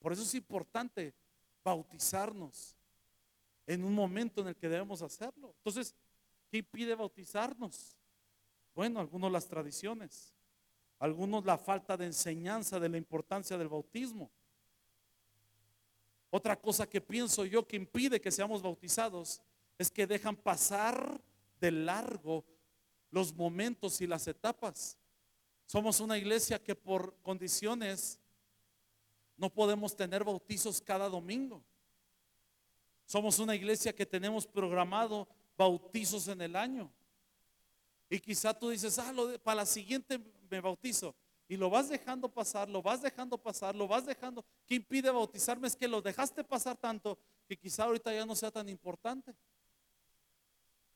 [0.01, 1.15] Por eso es importante
[1.63, 2.77] bautizarnos
[3.67, 5.55] en un momento en el que debemos hacerlo.
[5.59, 5.95] Entonces,
[6.51, 7.97] ¿qué impide bautizarnos?
[8.75, 10.35] Bueno, algunos las tradiciones,
[10.99, 14.31] algunos la falta de enseñanza de la importancia del bautismo.
[16.31, 19.41] Otra cosa que pienso yo que impide que seamos bautizados
[19.79, 21.21] es que dejan pasar
[21.61, 22.45] de largo
[23.11, 25.00] los momentos y las etapas.
[25.71, 28.19] Somos una iglesia que por condiciones
[29.37, 31.63] no podemos tener bautizos cada domingo.
[33.07, 36.91] Somos una iglesia que tenemos programado bautizos en el año.
[38.09, 40.19] Y quizá tú dices, ah, para la siguiente
[40.51, 41.15] me bautizo
[41.47, 44.45] y lo vas dejando pasar, lo vas dejando pasar, lo vas dejando.
[44.67, 45.69] ¿Qué impide bautizarme?
[45.69, 49.37] Es que lo dejaste pasar tanto que quizá ahorita ya no sea tan importante.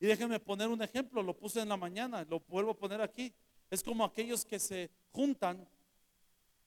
[0.01, 3.33] Y déjenme poner un ejemplo, lo puse en la mañana, lo vuelvo a poner aquí.
[3.75, 5.69] Es como aquellos que se juntan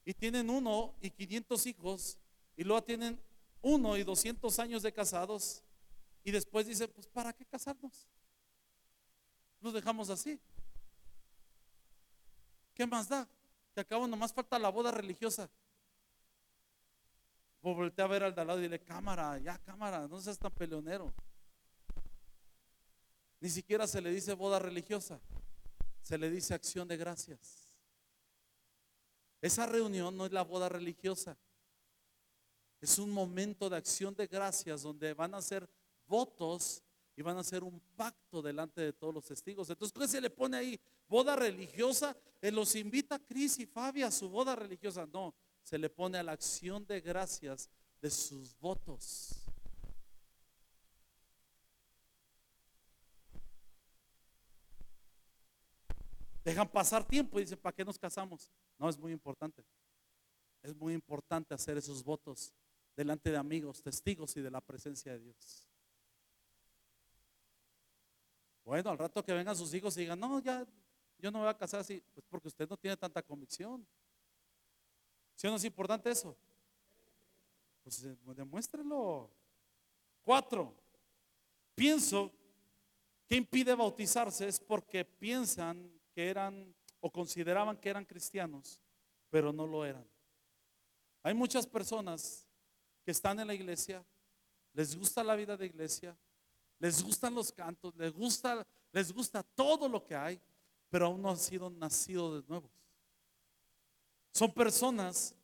[0.04, 2.18] y tienen uno y 500 hijos
[2.58, 3.20] y luego tienen
[3.62, 5.64] uno y 200 años de casados
[6.24, 8.08] y después dicen, pues ¿para qué casarnos?
[9.62, 10.40] Nos dejamos así.
[12.74, 13.28] ¿Qué más da?
[13.74, 15.48] que acabo, nomás falta la boda religiosa.
[17.62, 20.52] Voltea a ver al de al lado y dile, cámara, ya cámara, no seas tan
[20.52, 21.14] peleonero.
[23.40, 25.20] Ni siquiera se le dice boda religiosa,
[26.08, 27.68] se le dice acción de gracias.
[29.42, 31.38] Esa reunión no es la boda religiosa.
[32.80, 35.70] Es un momento de acción de gracias donde van a hacer
[36.08, 36.82] votos
[37.14, 39.70] y van a hacer un pacto delante de todos los testigos.
[39.70, 40.80] Entonces, ¿qué se le pone ahí?
[41.10, 42.16] Boda religiosa.
[42.40, 45.06] Él los invita a Cris y Fabi a su boda religiosa.
[45.08, 47.70] No, se le pone a la acción de gracias
[48.02, 49.47] de sus votos.
[56.48, 58.50] Dejan pasar tiempo y dicen, ¿para qué nos casamos?
[58.80, 59.66] No, es muy importante.
[60.64, 62.54] Es muy importante hacer esos votos
[62.96, 65.68] delante de amigos, testigos y de la presencia de Dios.
[68.64, 70.66] Bueno, al rato que vengan sus hijos y digan, no, ya,
[71.18, 73.86] yo no me voy a casar así, pues porque usted no tiene tanta convicción.
[75.36, 76.34] ¿Sí o no es importante eso?
[77.84, 79.30] Pues eh, demuéstrelo.
[80.24, 80.74] Cuatro,
[81.76, 82.32] pienso
[83.28, 88.82] que impide bautizarse es porque piensan que eran o consideraban que eran cristianos,
[89.30, 90.04] pero no lo eran.
[91.22, 92.48] Hay muchas personas
[93.06, 94.04] que están en la iglesia,
[94.74, 96.18] les gusta la vida de iglesia,
[96.80, 100.42] les gustan los cantos, les gusta, les gusta todo lo que hay,
[100.90, 102.72] pero aún no han sido nacidos de nuevos.
[104.34, 105.36] Son personas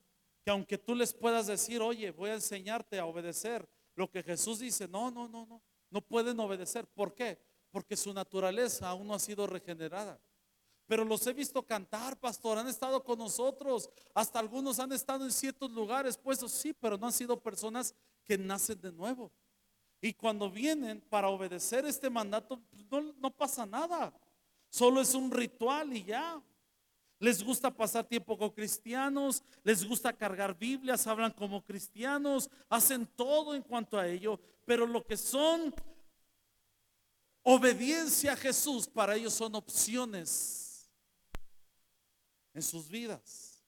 [0.44, 4.58] que aunque tú les puedas decir, oye, voy a enseñarte a obedecer lo que Jesús
[4.58, 6.88] dice, no, no, no, no, no pueden obedecer.
[6.88, 7.38] ¿Por qué?
[7.70, 10.20] Porque su naturaleza aún no ha sido regenerada.
[10.94, 15.32] Pero los he visto cantar, pastor, han estado con nosotros, hasta algunos han estado en
[15.32, 19.32] ciertos lugares puestos, sí, pero no han sido personas que nacen de nuevo.
[20.00, 24.14] Y cuando vienen para obedecer este mandato, pues, no, pasa nada.
[24.70, 26.40] Solo es un ritual y ya.
[27.18, 33.56] Les gusta pasar tiempo con cristianos, les gusta cargar Biblias, hablan como cristianos, hacen todo
[33.56, 35.74] en cuanto a ello, pero lo que son
[37.42, 40.63] obediencia a Jesús, para ellos son opciones
[42.54, 43.64] en sus vidas.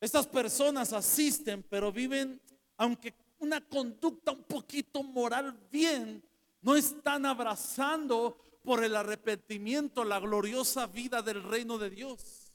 [0.00, 2.40] Estas personas asisten, pero viven,
[2.76, 6.22] aunque una conducta un poquito moral bien,
[6.60, 12.52] no están abrazando por el arrepentimiento la gloriosa vida del reino de Dios.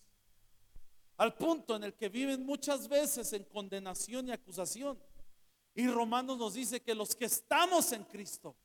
[1.17, 4.99] Al punto en el que viven muchas veces en condenación y acusación.
[5.75, 8.55] Y Romanos nos dice que los que estamos en Cristo,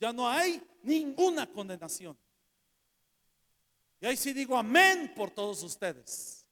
[0.00, 2.16] ya no hay ninguna condenación.
[4.00, 6.46] Y ahí sí digo amén por todos ustedes.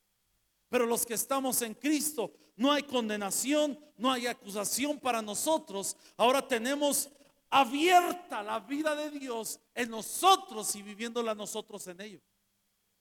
[0.69, 5.97] Pero los que estamos en Cristo, no hay condenación, no hay acusación para nosotros.
[6.17, 7.11] Ahora tenemos
[7.51, 12.21] abierta la vida de Dios en nosotros y viviéndola nosotros en ello.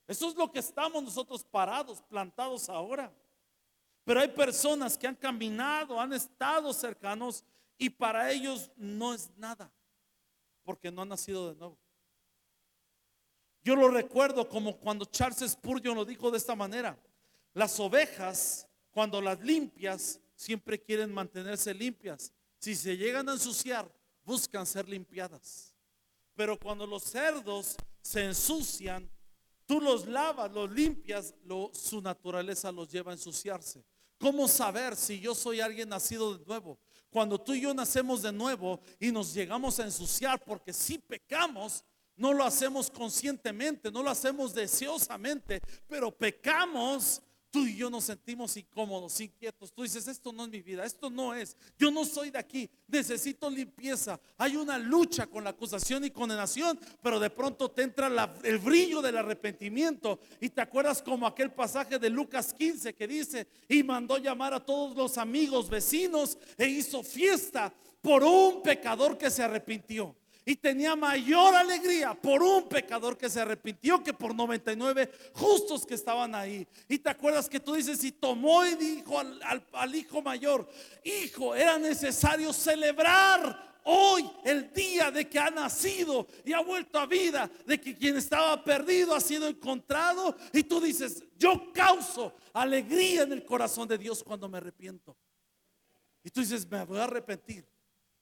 [0.07, 3.11] Eso es lo que estamos nosotros parados, plantados ahora.
[4.03, 7.43] Pero hay personas que han caminado, han estado cercanos
[7.77, 9.71] y para ellos no es nada,
[10.63, 11.77] porque no han nacido de nuevo.
[13.65, 16.95] Yo lo recuerdo como cuando Charles Spurgeon lo dijo de esta manera.
[17.55, 22.31] Las ovejas cuando las limpias, siempre quieren mantenerse limpias.
[22.59, 23.91] Si se llegan a ensuciar,
[24.23, 25.75] buscan ser limpiadas.
[26.35, 29.09] Pero cuando los cerdos se ensucian,
[29.65, 31.33] tú los lavas, los limpias,
[31.73, 33.83] su naturaleza los lleva a ensuciarse.
[34.19, 36.77] ¿Cómo saber si yo soy alguien nacido de nuevo?
[37.09, 41.83] Cuando tú y yo nacemos de nuevo y nos llegamos a ensuciar, porque si pecamos,
[42.17, 47.21] no lo hacemos conscientemente, no lo hacemos deseosamente, pero pecamos
[47.55, 49.71] tú y yo nos sentimos incómodos, inquietos.
[49.71, 51.55] Tú dices, esto no es mi vida, esto no es.
[51.79, 54.19] Yo no soy de aquí, necesito limpieza.
[54.37, 58.09] Hay una lucha con la acusación y condenación, pero de pronto te entra
[58.43, 60.19] el brillo del arrepentimiento.
[60.41, 64.65] Y te acuerdas como aquel pasaje de Lucas 15 que dice, y mandó llamar a
[64.65, 70.13] todos los amigos, vecinos, e hizo fiesta por un pecador que se arrepintió
[70.45, 75.95] y tenía mayor alegría por un pecador que se arrepintió que por 99 justos que
[75.95, 76.67] estaban ahí.
[76.87, 80.69] Y te acuerdas que tú dices, y tomó y dijo al, hijo mayor,
[81.03, 87.07] hijo, era necesario celebrar hoy el día de que ha nacido y ha vuelto a
[87.07, 90.37] vida, de que quien estaba perdido ha sido encontrado.
[90.53, 95.17] Y tú dices, yo causo alegría en el corazón de Dios cuando me arrepiento.
[96.23, 97.67] Y tú dices, me voy a arrepentir.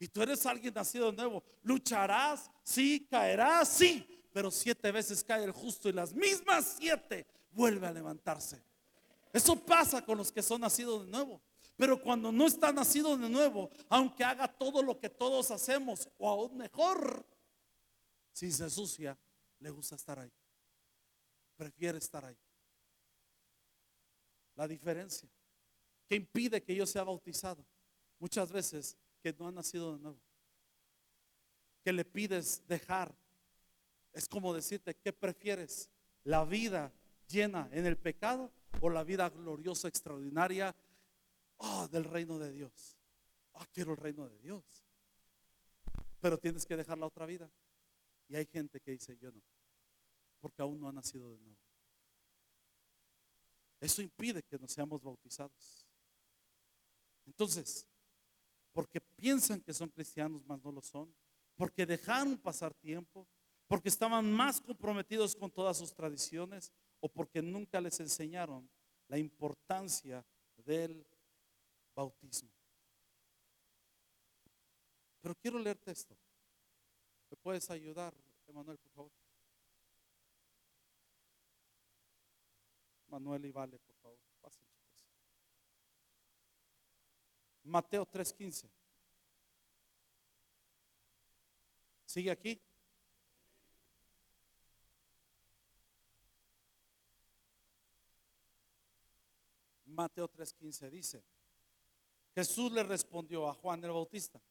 [0.03, 1.41] Y tú eres alguien nacido de nuevo.
[1.61, 4.05] Lucharás, sí, caerás, sí.
[4.33, 8.61] Pero siete veces cae el justo y las mismas siete vuelve a levantarse.
[9.31, 11.41] Eso pasa con los que son nacidos de nuevo.
[11.77, 16.29] Pero cuando no está nacido de nuevo, aunque haga todo lo que todos hacemos, o
[16.29, 17.25] aún mejor,
[18.33, 19.17] si se sucia,
[19.59, 20.33] le gusta estar ahí.
[21.55, 22.37] Prefiere estar ahí.
[24.55, 25.29] La diferencia
[26.09, 27.65] que impide que yo sea bautizado.
[28.19, 30.19] Muchas veces que no ha nacido de nuevo.
[31.83, 33.15] Que le pides dejar.
[34.11, 35.89] Es como decirte, ¿qué prefieres?
[36.23, 36.93] ¿La vida
[37.27, 38.51] llena en el pecado
[38.81, 40.75] o la vida gloriosa, extraordinaria
[41.57, 42.97] oh, del reino de Dios.
[43.53, 44.63] Oh, quiero el reino de Dios.
[46.19, 47.49] Pero tienes que dejar la otra vida.
[48.27, 49.41] Y hay gente que dice, yo no,
[50.39, 51.59] porque aún no ha nacido de nuevo.
[53.79, 55.85] Eso impide que nos seamos bautizados.
[57.25, 57.85] Entonces,
[58.73, 61.13] porque piensan que son cristianos, mas no lo son,
[61.55, 63.27] porque dejaron pasar tiempo,
[63.67, 68.69] porque estaban más comprometidos con todas sus tradiciones o porque nunca les enseñaron
[69.07, 70.25] la importancia
[70.57, 71.05] del
[71.95, 72.51] bautismo.
[75.21, 76.17] Pero quiero leerte esto.
[77.29, 78.13] ¿Me puedes ayudar,
[78.47, 79.11] Emanuel, por favor?
[83.07, 84.22] Manuel y Vale, por favor.
[87.63, 88.69] Mateo 3:15.
[92.05, 92.61] ¿Sigue aquí?
[99.85, 101.23] Mateo 3:15 dice,
[102.33, 104.41] Jesús le respondió a Juan el Bautista.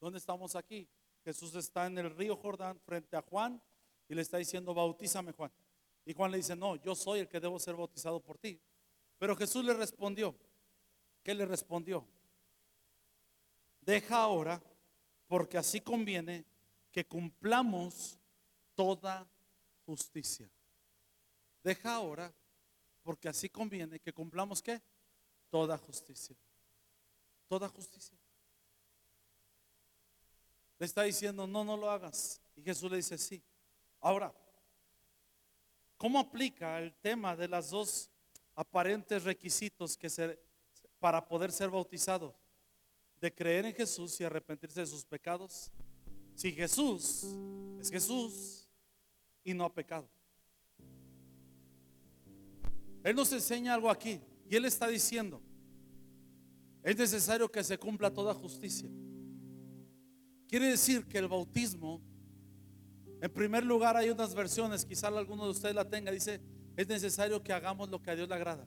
[0.00, 0.88] ¿Dónde estamos aquí?
[1.24, 3.60] Jesús está en el río Jordán frente a Juan
[4.08, 5.52] y le está diciendo, bautízame Juan.
[6.04, 8.60] Y Juan le dice, no, yo soy el que debo ser bautizado por ti.
[9.18, 10.36] Pero Jesús le respondió,
[11.22, 12.06] ¿qué le respondió?
[13.86, 14.60] Deja ahora,
[15.26, 16.44] porque así conviene
[16.92, 18.18] que cumplamos
[18.74, 19.26] toda
[19.86, 20.50] justicia.
[21.62, 22.30] Deja ahora,
[23.02, 24.82] porque así conviene que cumplamos qué?
[25.48, 26.36] Toda justicia.
[27.48, 28.18] Toda justicia.
[30.78, 32.42] Le está diciendo, no, no lo hagas.
[32.54, 33.42] Y Jesús le dice, sí.
[34.00, 34.34] Ahora,
[35.96, 38.10] ¿Cómo aplica el tema de los dos
[38.54, 40.38] aparentes requisitos que se,
[40.98, 42.34] para poder ser bautizado?
[43.20, 45.70] De creer en Jesús y arrepentirse de sus pecados.
[46.34, 47.24] Si Jesús
[47.80, 48.68] es Jesús
[49.42, 50.08] y no ha pecado.
[53.02, 55.40] Él nos enseña algo aquí y Él está diciendo,
[56.82, 58.88] es necesario que se cumpla toda justicia.
[60.48, 62.02] Quiere decir que el bautismo
[63.20, 66.40] en primer lugar, hay unas versiones, quizá alguno de ustedes la tenga, dice,
[66.76, 68.66] es necesario que hagamos lo que a Dios le agrada.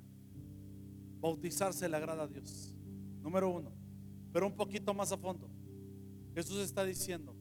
[1.19, 2.73] Bautizarse le agrada a Dios.
[3.21, 3.78] Número uno.
[4.31, 5.49] Pero un poquito más a fondo.
[6.33, 7.35] Jesús está diciendo,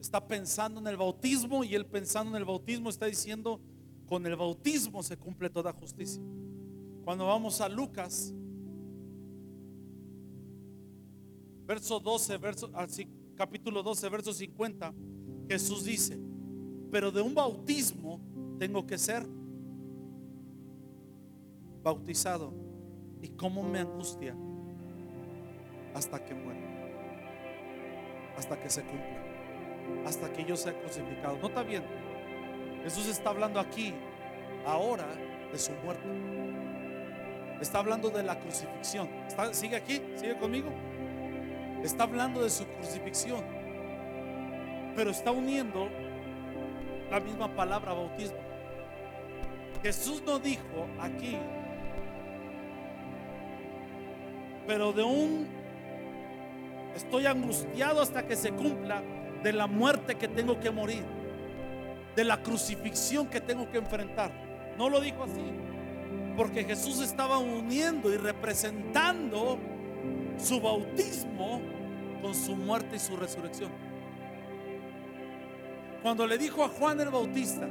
[0.00, 3.60] está pensando en el bautismo y él pensando en el bautismo está diciendo,
[4.06, 6.22] con el bautismo se cumple toda justicia.
[7.04, 8.34] Cuando vamos a Lucas,
[11.66, 12.70] verso 12, verso,
[13.36, 14.94] capítulo 12, verso 50.
[15.48, 16.18] Jesús dice,
[16.90, 18.20] pero de un bautismo
[18.58, 19.26] tengo que ser
[21.82, 22.52] bautizado.
[23.20, 24.36] ¿Y cómo me angustia?
[25.98, 26.60] Hasta que muera.
[28.38, 29.18] Hasta que se cumpla.
[30.06, 31.36] Hasta que yo sea crucificado.
[31.38, 31.82] Nota bien.
[32.84, 33.92] Jesús está hablando aquí,
[34.64, 35.06] ahora,
[35.52, 36.08] de su muerte.
[37.60, 39.08] Está hablando de la crucifixión.
[39.52, 40.00] ¿Sigue aquí?
[40.14, 40.70] ¿Sigue conmigo?
[41.82, 43.58] Está hablando de su crucifixión
[44.98, 45.88] pero está uniendo
[47.08, 48.36] la misma palabra bautismo.
[49.80, 51.36] Jesús no dijo aquí,
[54.66, 55.46] pero de un,
[56.98, 59.02] estoy angustiado hasta que se cumpla
[59.42, 61.04] de la muerte que tengo que morir,
[62.14, 64.30] de la crucifixión que tengo que enfrentar.
[64.76, 65.52] No lo dijo así,
[66.36, 69.58] porque Jesús estaba uniendo y representando
[70.36, 71.60] su bautismo
[72.20, 73.70] con su muerte y su resurrección.
[76.02, 77.68] Cuando le dijo a Juan el Bautista,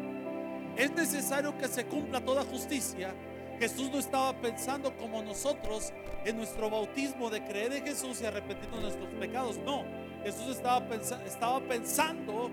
[0.76, 3.14] es necesario que se cumpla toda justicia,
[3.60, 5.92] Jesús no estaba pensando como nosotros
[6.26, 9.58] en nuestro bautismo de creer en Jesús y arrepentirnos de nuestros pecados.
[9.58, 9.84] No,
[10.24, 12.52] Jesús estaba, pensando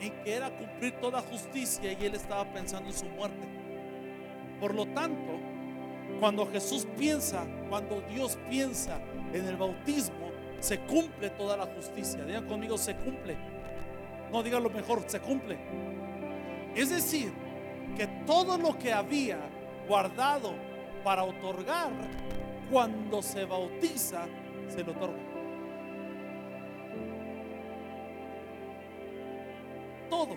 [0.00, 3.46] en que era cumplir toda justicia y él estaba pensando en su muerte.
[4.60, 5.38] Por lo tanto,
[6.18, 9.00] cuando Jesús piensa, cuando Dios piensa
[9.32, 10.30] en el bautismo,
[10.60, 12.24] se cumple toda la justicia.
[12.24, 13.36] Digan conmigo, se cumple.
[14.30, 15.58] No diga lo mejor, se cumple.
[16.74, 17.32] Es decir,
[17.96, 19.38] que todo lo que había
[19.92, 20.54] guardado
[21.04, 21.90] para otorgar,
[22.70, 24.24] cuando se bautiza,
[24.66, 25.18] se lo otorga.
[30.08, 30.34] Todo.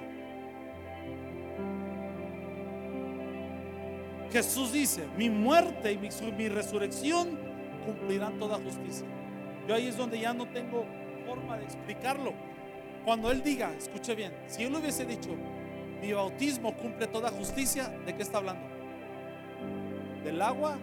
[4.29, 7.39] Jesús dice, mi muerte y mi, mi resurrección
[7.85, 9.07] cumplirán toda justicia.
[9.69, 10.83] Yo ahí es donde ya no tengo
[11.25, 12.33] forma de explicarlo.
[13.05, 15.29] Cuando Él diga, escuche bien, si Él hubiese dicho,
[16.01, 18.74] mi bautismo cumple toda justicia, ¿de qué está hablando?
[20.25, 20.75] ¿Del agua?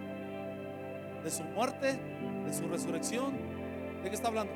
[1.21, 1.99] ¿De su muerte?
[2.45, 3.33] ¿De su resurrección?
[4.01, 4.53] ¿De qué está hablando?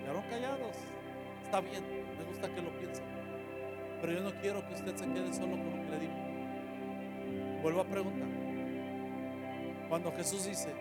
[0.00, 0.76] Quedaron callados.
[1.44, 1.84] Está bien,
[2.18, 3.02] me gusta que lo piense.
[4.00, 7.62] Pero yo no quiero que usted se quede solo con lo que le digo.
[7.62, 8.28] Vuelvo a preguntar.
[9.88, 10.74] Cuando Jesús dice,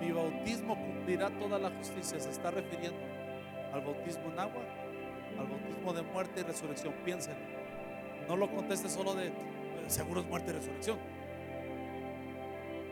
[0.00, 2.98] mi bautismo cumplirá toda la justicia, se está refiriendo
[3.72, 4.62] al bautismo en agua,
[5.38, 6.94] al bautismo de muerte y resurrección.
[7.04, 7.40] Piénsenlo.
[8.28, 9.32] No lo conteste solo de
[9.88, 10.98] seguro es muerte y resurrección.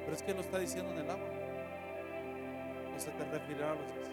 [0.04, 1.28] Pero es que lo está diciendo en el agua.
[2.92, 4.10] No se te referirá a los dos.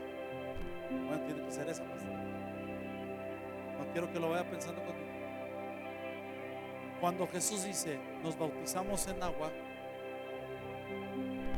[1.08, 2.04] Bueno, tiene que ser esa pues.
[2.04, 5.08] No quiero que lo vaya pensando conmigo.
[7.00, 9.52] Cuando Jesús dice, nos bautizamos en agua,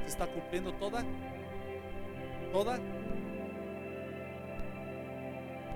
[0.01, 1.03] se está cumpliendo toda,
[2.51, 2.77] toda.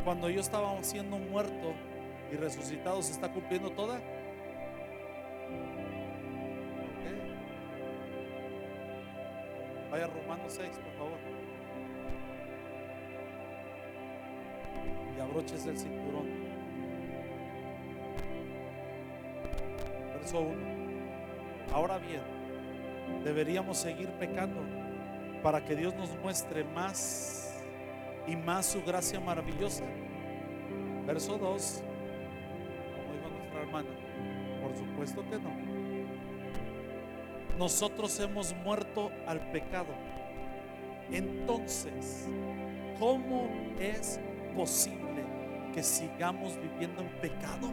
[0.04, 1.74] Cuando yo estaba siendo muerto
[2.32, 4.01] y resucitado, se está cumpliendo toda.
[9.89, 11.20] Vaya Romanos 6, por favor.
[15.16, 16.28] Y abroches el cinturón.
[20.16, 20.54] Verso 1.
[21.72, 22.22] Ahora bien,
[23.24, 24.60] deberíamos seguir pecando
[25.41, 27.43] para que Dios nos muestre más
[28.28, 29.84] y más su gracia maravillosa.
[31.06, 31.84] Verso 2.
[32.96, 33.90] Como dijo nuestra hermana,
[34.62, 35.74] por supuesto que no
[37.58, 39.94] nosotros hemos muerto al pecado.
[41.12, 42.28] Entonces,
[43.00, 43.50] ¿cómo
[43.80, 44.20] es
[44.56, 45.24] posible
[45.74, 47.70] que sigamos viviendo en pecado?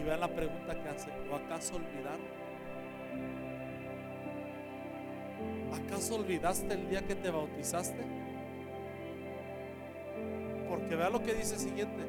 [0.00, 2.44] Y vean la pregunta que hace, ¿o acaso olvidaron?
[5.84, 8.23] ¿Acaso olvidaste el día que te bautizaste?
[10.84, 12.04] Porque vea lo que dice siguiente.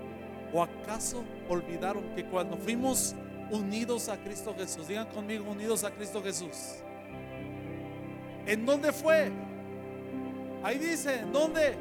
[0.51, 3.15] ¿O acaso olvidaron que cuando fuimos
[3.49, 4.86] unidos a Cristo Jesús.
[4.86, 6.78] Digan conmigo, unidos a Cristo Jesús.
[8.45, 9.32] ¿En dónde fue?
[10.61, 11.78] Ahí dice, ¿en dónde?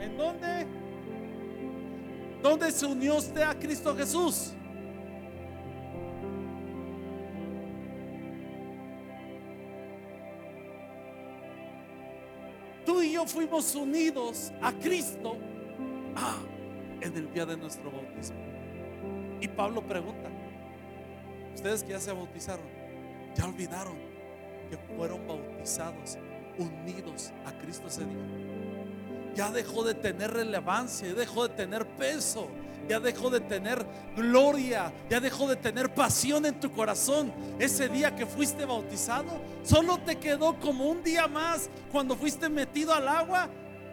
[0.00, 0.66] ¿En dónde?
[2.42, 4.52] ¿Dónde se unió usted a Cristo Jesús?
[12.84, 15.36] Tú y yo fuimos unidos a Cristo
[16.18, 16.36] ah,
[17.00, 18.36] en el día de nuestro bautismo.
[19.40, 20.28] Y Pablo pregunta,
[21.54, 22.66] ustedes que ya se bautizaron,
[23.34, 23.96] ya olvidaron
[24.68, 26.18] que fueron bautizados,
[26.58, 29.34] unidos a Cristo ese día.
[29.34, 32.48] Ya dejó de tener relevancia, ya dejó de tener peso,
[32.88, 37.32] ya dejó de tener gloria, ya dejó de tener pasión en tu corazón.
[37.58, 42.92] Ese día que fuiste bautizado, solo te quedó como un día más cuando fuiste metido
[42.92, 43.48] al agua.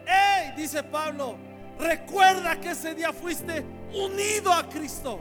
[0.06, 0.52] ¡Ey!
[0.56, 1.36] Dice Pablo,
[1.78, 5.20] recuerda que ese día fuiste unido a Cristo.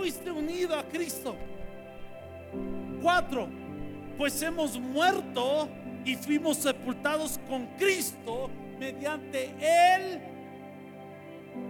[0.00, 1.36] fuiste unido a Cristo.
[3.02, 3.48] Cuatro,
[4.16, 5.68] pues hemos muerto
[6.04, 9.54] y fuimos sepultados con Cristo mediante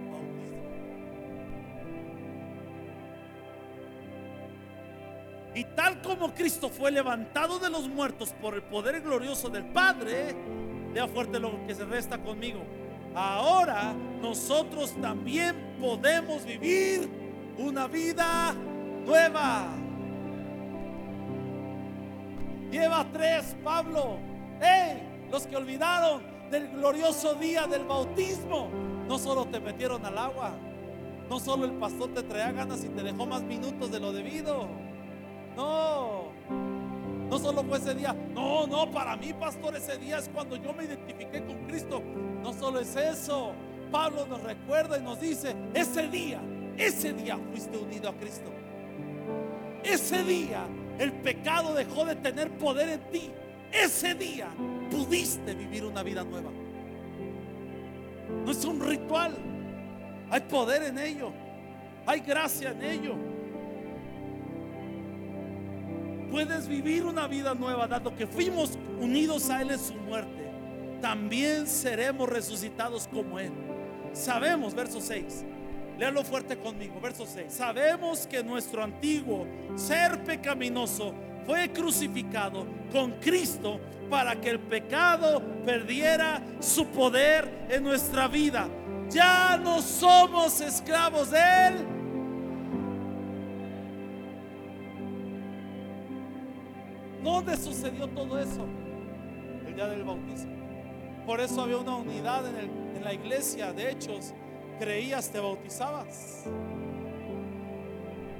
[0.09, 0.61] bautismo.
[5.53, 10.33] Y tal como Cristo fue levantado de los muertos por el poder glorioso del Padre,
[10.93, 12.61] vea fuerte lo que se resta conmigo.
[13.15, 17.09] Ahora nosotros también podemos vivir
[17.57, 18.53] una vida
[19.05, 19.67] nueva.
[22.71, 24.17] Lleva tres, Pablo.
[24.61, 28.69] Hey, los que olvidaron del glorioso día del bautismo,
[29.07, 30.51] no solo te metieron al agua,
[31.29, 34.67] no solo el pastor te traía ganas y te dejó más minutos de lo debido.
[35.55, 36.30] No,
[37.31, 38.13] no solo fue ese día.
[38.35, 42.03] No, no, para mí, pastor, ese día es cuando yo me identifiqué con Cristo.
[42.43, 43.53] No solo es eso.
[43.91, 46.39] Pablo nos recuerda y nos dice, ese día
[46.77, 48.51] ese día fuiste unido a Cristo.
[49.83, 50.65] Ese día
[50.99, 53.31] el pecado dejó de tener poder en ti.
[53.71, 54.47] Ese día
[54.89, 56.49] pudiste vivir una vida nueva.
[58.45, 59.35] No es un ritual.
[60.29, 61.31] Hay poder en ello.
[62.05, 63.15] Hay gracia en ello.
[66.31, 70.49] Puedes vivir una vida nueva dado que fuimos unidos a Él en su muerte.
[71.01, 73.51] También seremos resucitados como Él.
[74.13, 75.45] Sabemos, verso 6
[76.01, 77.53] Léalo fuerte conmigo, verso 6.
[77.53, 81.13] Sabemos que nuestro antiguo ser pecaminoso
[81.45, 83.79] fue crucificado con Cristo
[84.09, 88.67] para que el pecado perdiera su poder en nuestra vida.
[89.11, 91.85] Ya no somos esclavos de Él.
[97.23, 98.65] ¿Dónde sucedió todo eso?
[99.67, 100.51] El día del bautismo.
[101.25, 103.73] Por eso había una unidad en, en la iglesia.
[103.73, 104.33] De Hechos
[104.79, 106.45] creías te bautizabas.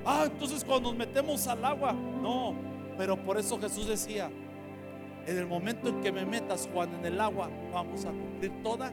[0.03, 2.55] Ah, entonces cuando nos metemos al agua, no,
[2.97, 4.31] pero por eso Jesús decía,
[5.27, 8.91] En el momento en que me metas, Juan, en el agua, vamos a cumplir toda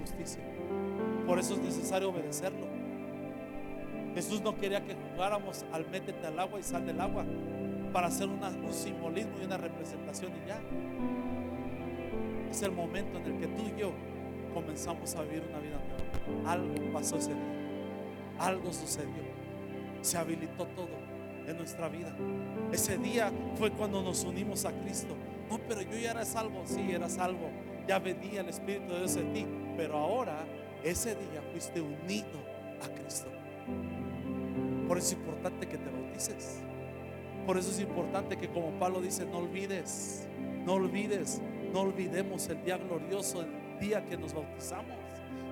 [0.00, 0.42] justicia.
[1.24, 2.66] Por eso es necesario obedecerlo.
[4.14, 7.24] Jesús no quería que jugáramos al métete al agua y sal del agua
[7.92, 10.60] para hacer un simbolismo y una representación y ya.
[12.50, 13.92] Es el momento en el que tú y yo
[14.54, 16.52] comenzamos a vivir una vida nueva.
[16.52, 18.38] Algo pasó ese día.
[18.38, 19.22] Algo sucedió.
[20.00, 21.12] Se habilitó todo
[21.46, 22.14] en nuestra vida.
[22.72, 25.14] Ese día fue cuando nos unimos a Cristo.
[25.50, 26.62] No, pero yo ya era salvo.
[26.64, 27.50] Sí, era salvo.
[27.86, 29.46] Ya venía el Espíritu de Dios en ti.
[29.76, 30.44] Pero ahora,
[30.82, 32.40] ese día fuiste unido
[32.82, 33.30] a Cristo.
[34.88, 36.62] Por eso es importante que te bautices.
[37.46, 40.28] Por eso es importante que como Pablo dice, no olvides,
[40.64, 41.40] no olvides,
[41.72, 44.96] no olvidemos el día glorioso, el día que nos bautizamos.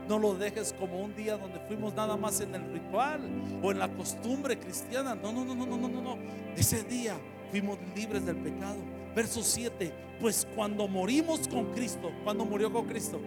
[0.09, 3.21] No lo dejes como un día donde fuimos nada más en el ritual
[3.63, 5.15] o en la costumbre cristiana.
[5.15, 6.19] No, no, no, no, no, no, no.
[6.57, 7.17] Ese día
[7.51, 8.79] fuimos libres del pecado.
[9.15, 9.93] Verso 7.
[10.21, 13.21] Pues cuando morimos con Cristo, cuando murió con Cristo?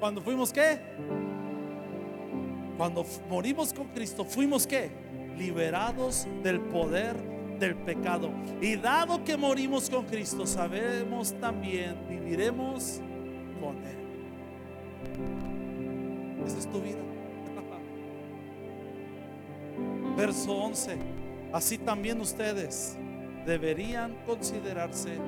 [0.00, 0.80] Cuando fuimos qué?
[2.76, 5.03] Cuando morimos con Cristo, fuimos qué?
[5.36, 8.30] Liberados del poder del pecado.
[8.60, 13.00] Y dado que morimos con Cristo, sabemos también, viviremos
[13.60, 13.98] con Él.
[16.46, 16.98] Esa es tu vida.
[20.16, 20.96] Verso 11.
[21.52, 22.96] Así también ustedes
[23.46, 25.18] deberían considerarse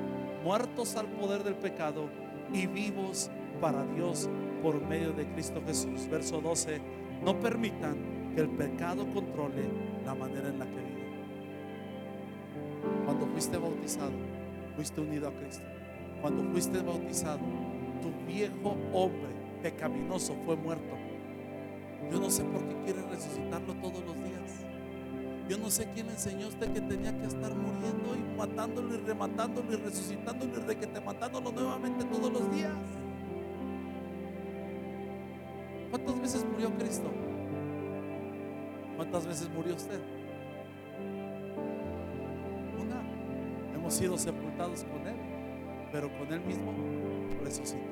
[0.43, 2.09] muertos al poder del pecado
[2.53, 3.31] y vivos
[3.61, 4.29] para Dios
[4.61, 6.07] por medio de Cristo Jesús.
[6.09, 6.81] Verso 12.
[7.23, 7.95] No permitan
[8.35, 9.63] que el pecado controle
[10.07, 11.17] la manera en la que viven.
[13.03, 14.13] Cuando fuiste bautizado,
[14.77, 15.65] fuiste unido a Cristo.
[16.21, 17.41] Cuando fuiste bautizado,
[18.01, 20.95] tu viejo hombre pecaminoso fue muerto.
[22.09, 24.65] Yo no sé por qué quiere resucitarlo todos los días.
[25.49, 28.95] Yo no sé quién le enseñó a usted que tenía que estar muriendo y matándolo
[28.95, 32.71] y rematándolo y resucitándolo y requete matándolo nuevamente todos los días.
[35.89, 37.26] ¿Cuántas veces murió Cristo?
[38.97, 39.99] ¿Cuántas veces murió usted?
[42.81, 43.01] Una.
[43.75, 45.15] Hemos sido sepultados con Él,
[45.91, 46.73] pero con Él mismo
[47.43, 47.87] resucitados.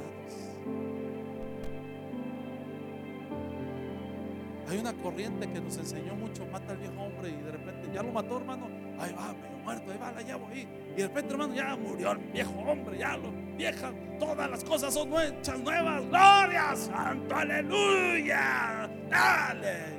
[4.67, 8.01] Hay una corriente que nos enseñó mucho, mata al viejo hombre y de repente ya
[8.01, 8.67] lo mató, hermano.
[8.97, 10.67] Ahí va, medio muerto, ahí va, la llevo ahí.
[10.91, 14.91] Y de repente, hermano, ya murió el viejo hombre, ya lo vieja, todas las cosas
[14.91, 16.03] son hechas nuevas.
[16.07, 18.89] Gloria, santo, aleluya.
[19.07, 19.94] Dale.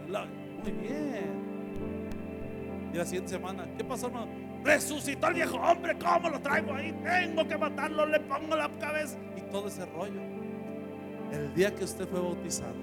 [0.72, 1.46] Bien.
[2.92, 4.28] Y la siguiente semana, ¿qué pasó, hermano?
[4.64, 6.92] Resucitó el viejo hombre, ¿cómo lo traigo ahí?
[7.04, 9.16] Tengo que matarlo, le pongo la cabeza.
[9.36, 10.20] Y todo ese rollo.
[11.32, 12.74] El día que usted fue bautizado,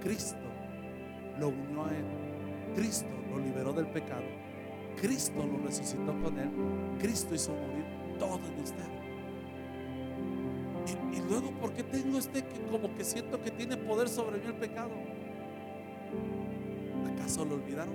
[0.00, 0.36] Cristo
[1.38, 2.04] lo unió a Él.
[2.76, 4.24] Cristo lo liberó del pecado.
[5.00, 6.50] Cristo lo resucitó con Él.
[7.00, 7.84] Cristo hizo morir
[8.18, 8.84] todo en usted.
[10.86, 14.38] Y, y luego, ¿por qué tengo este que como que siento que tiene poder sobre
[14.38, 14.90] mí el pecado?
[17.22, 17.94] ¿Acaso lo olvidaron?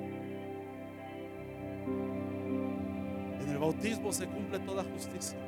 [3.42, 5.36] En el bautismo se cumple toda justicia.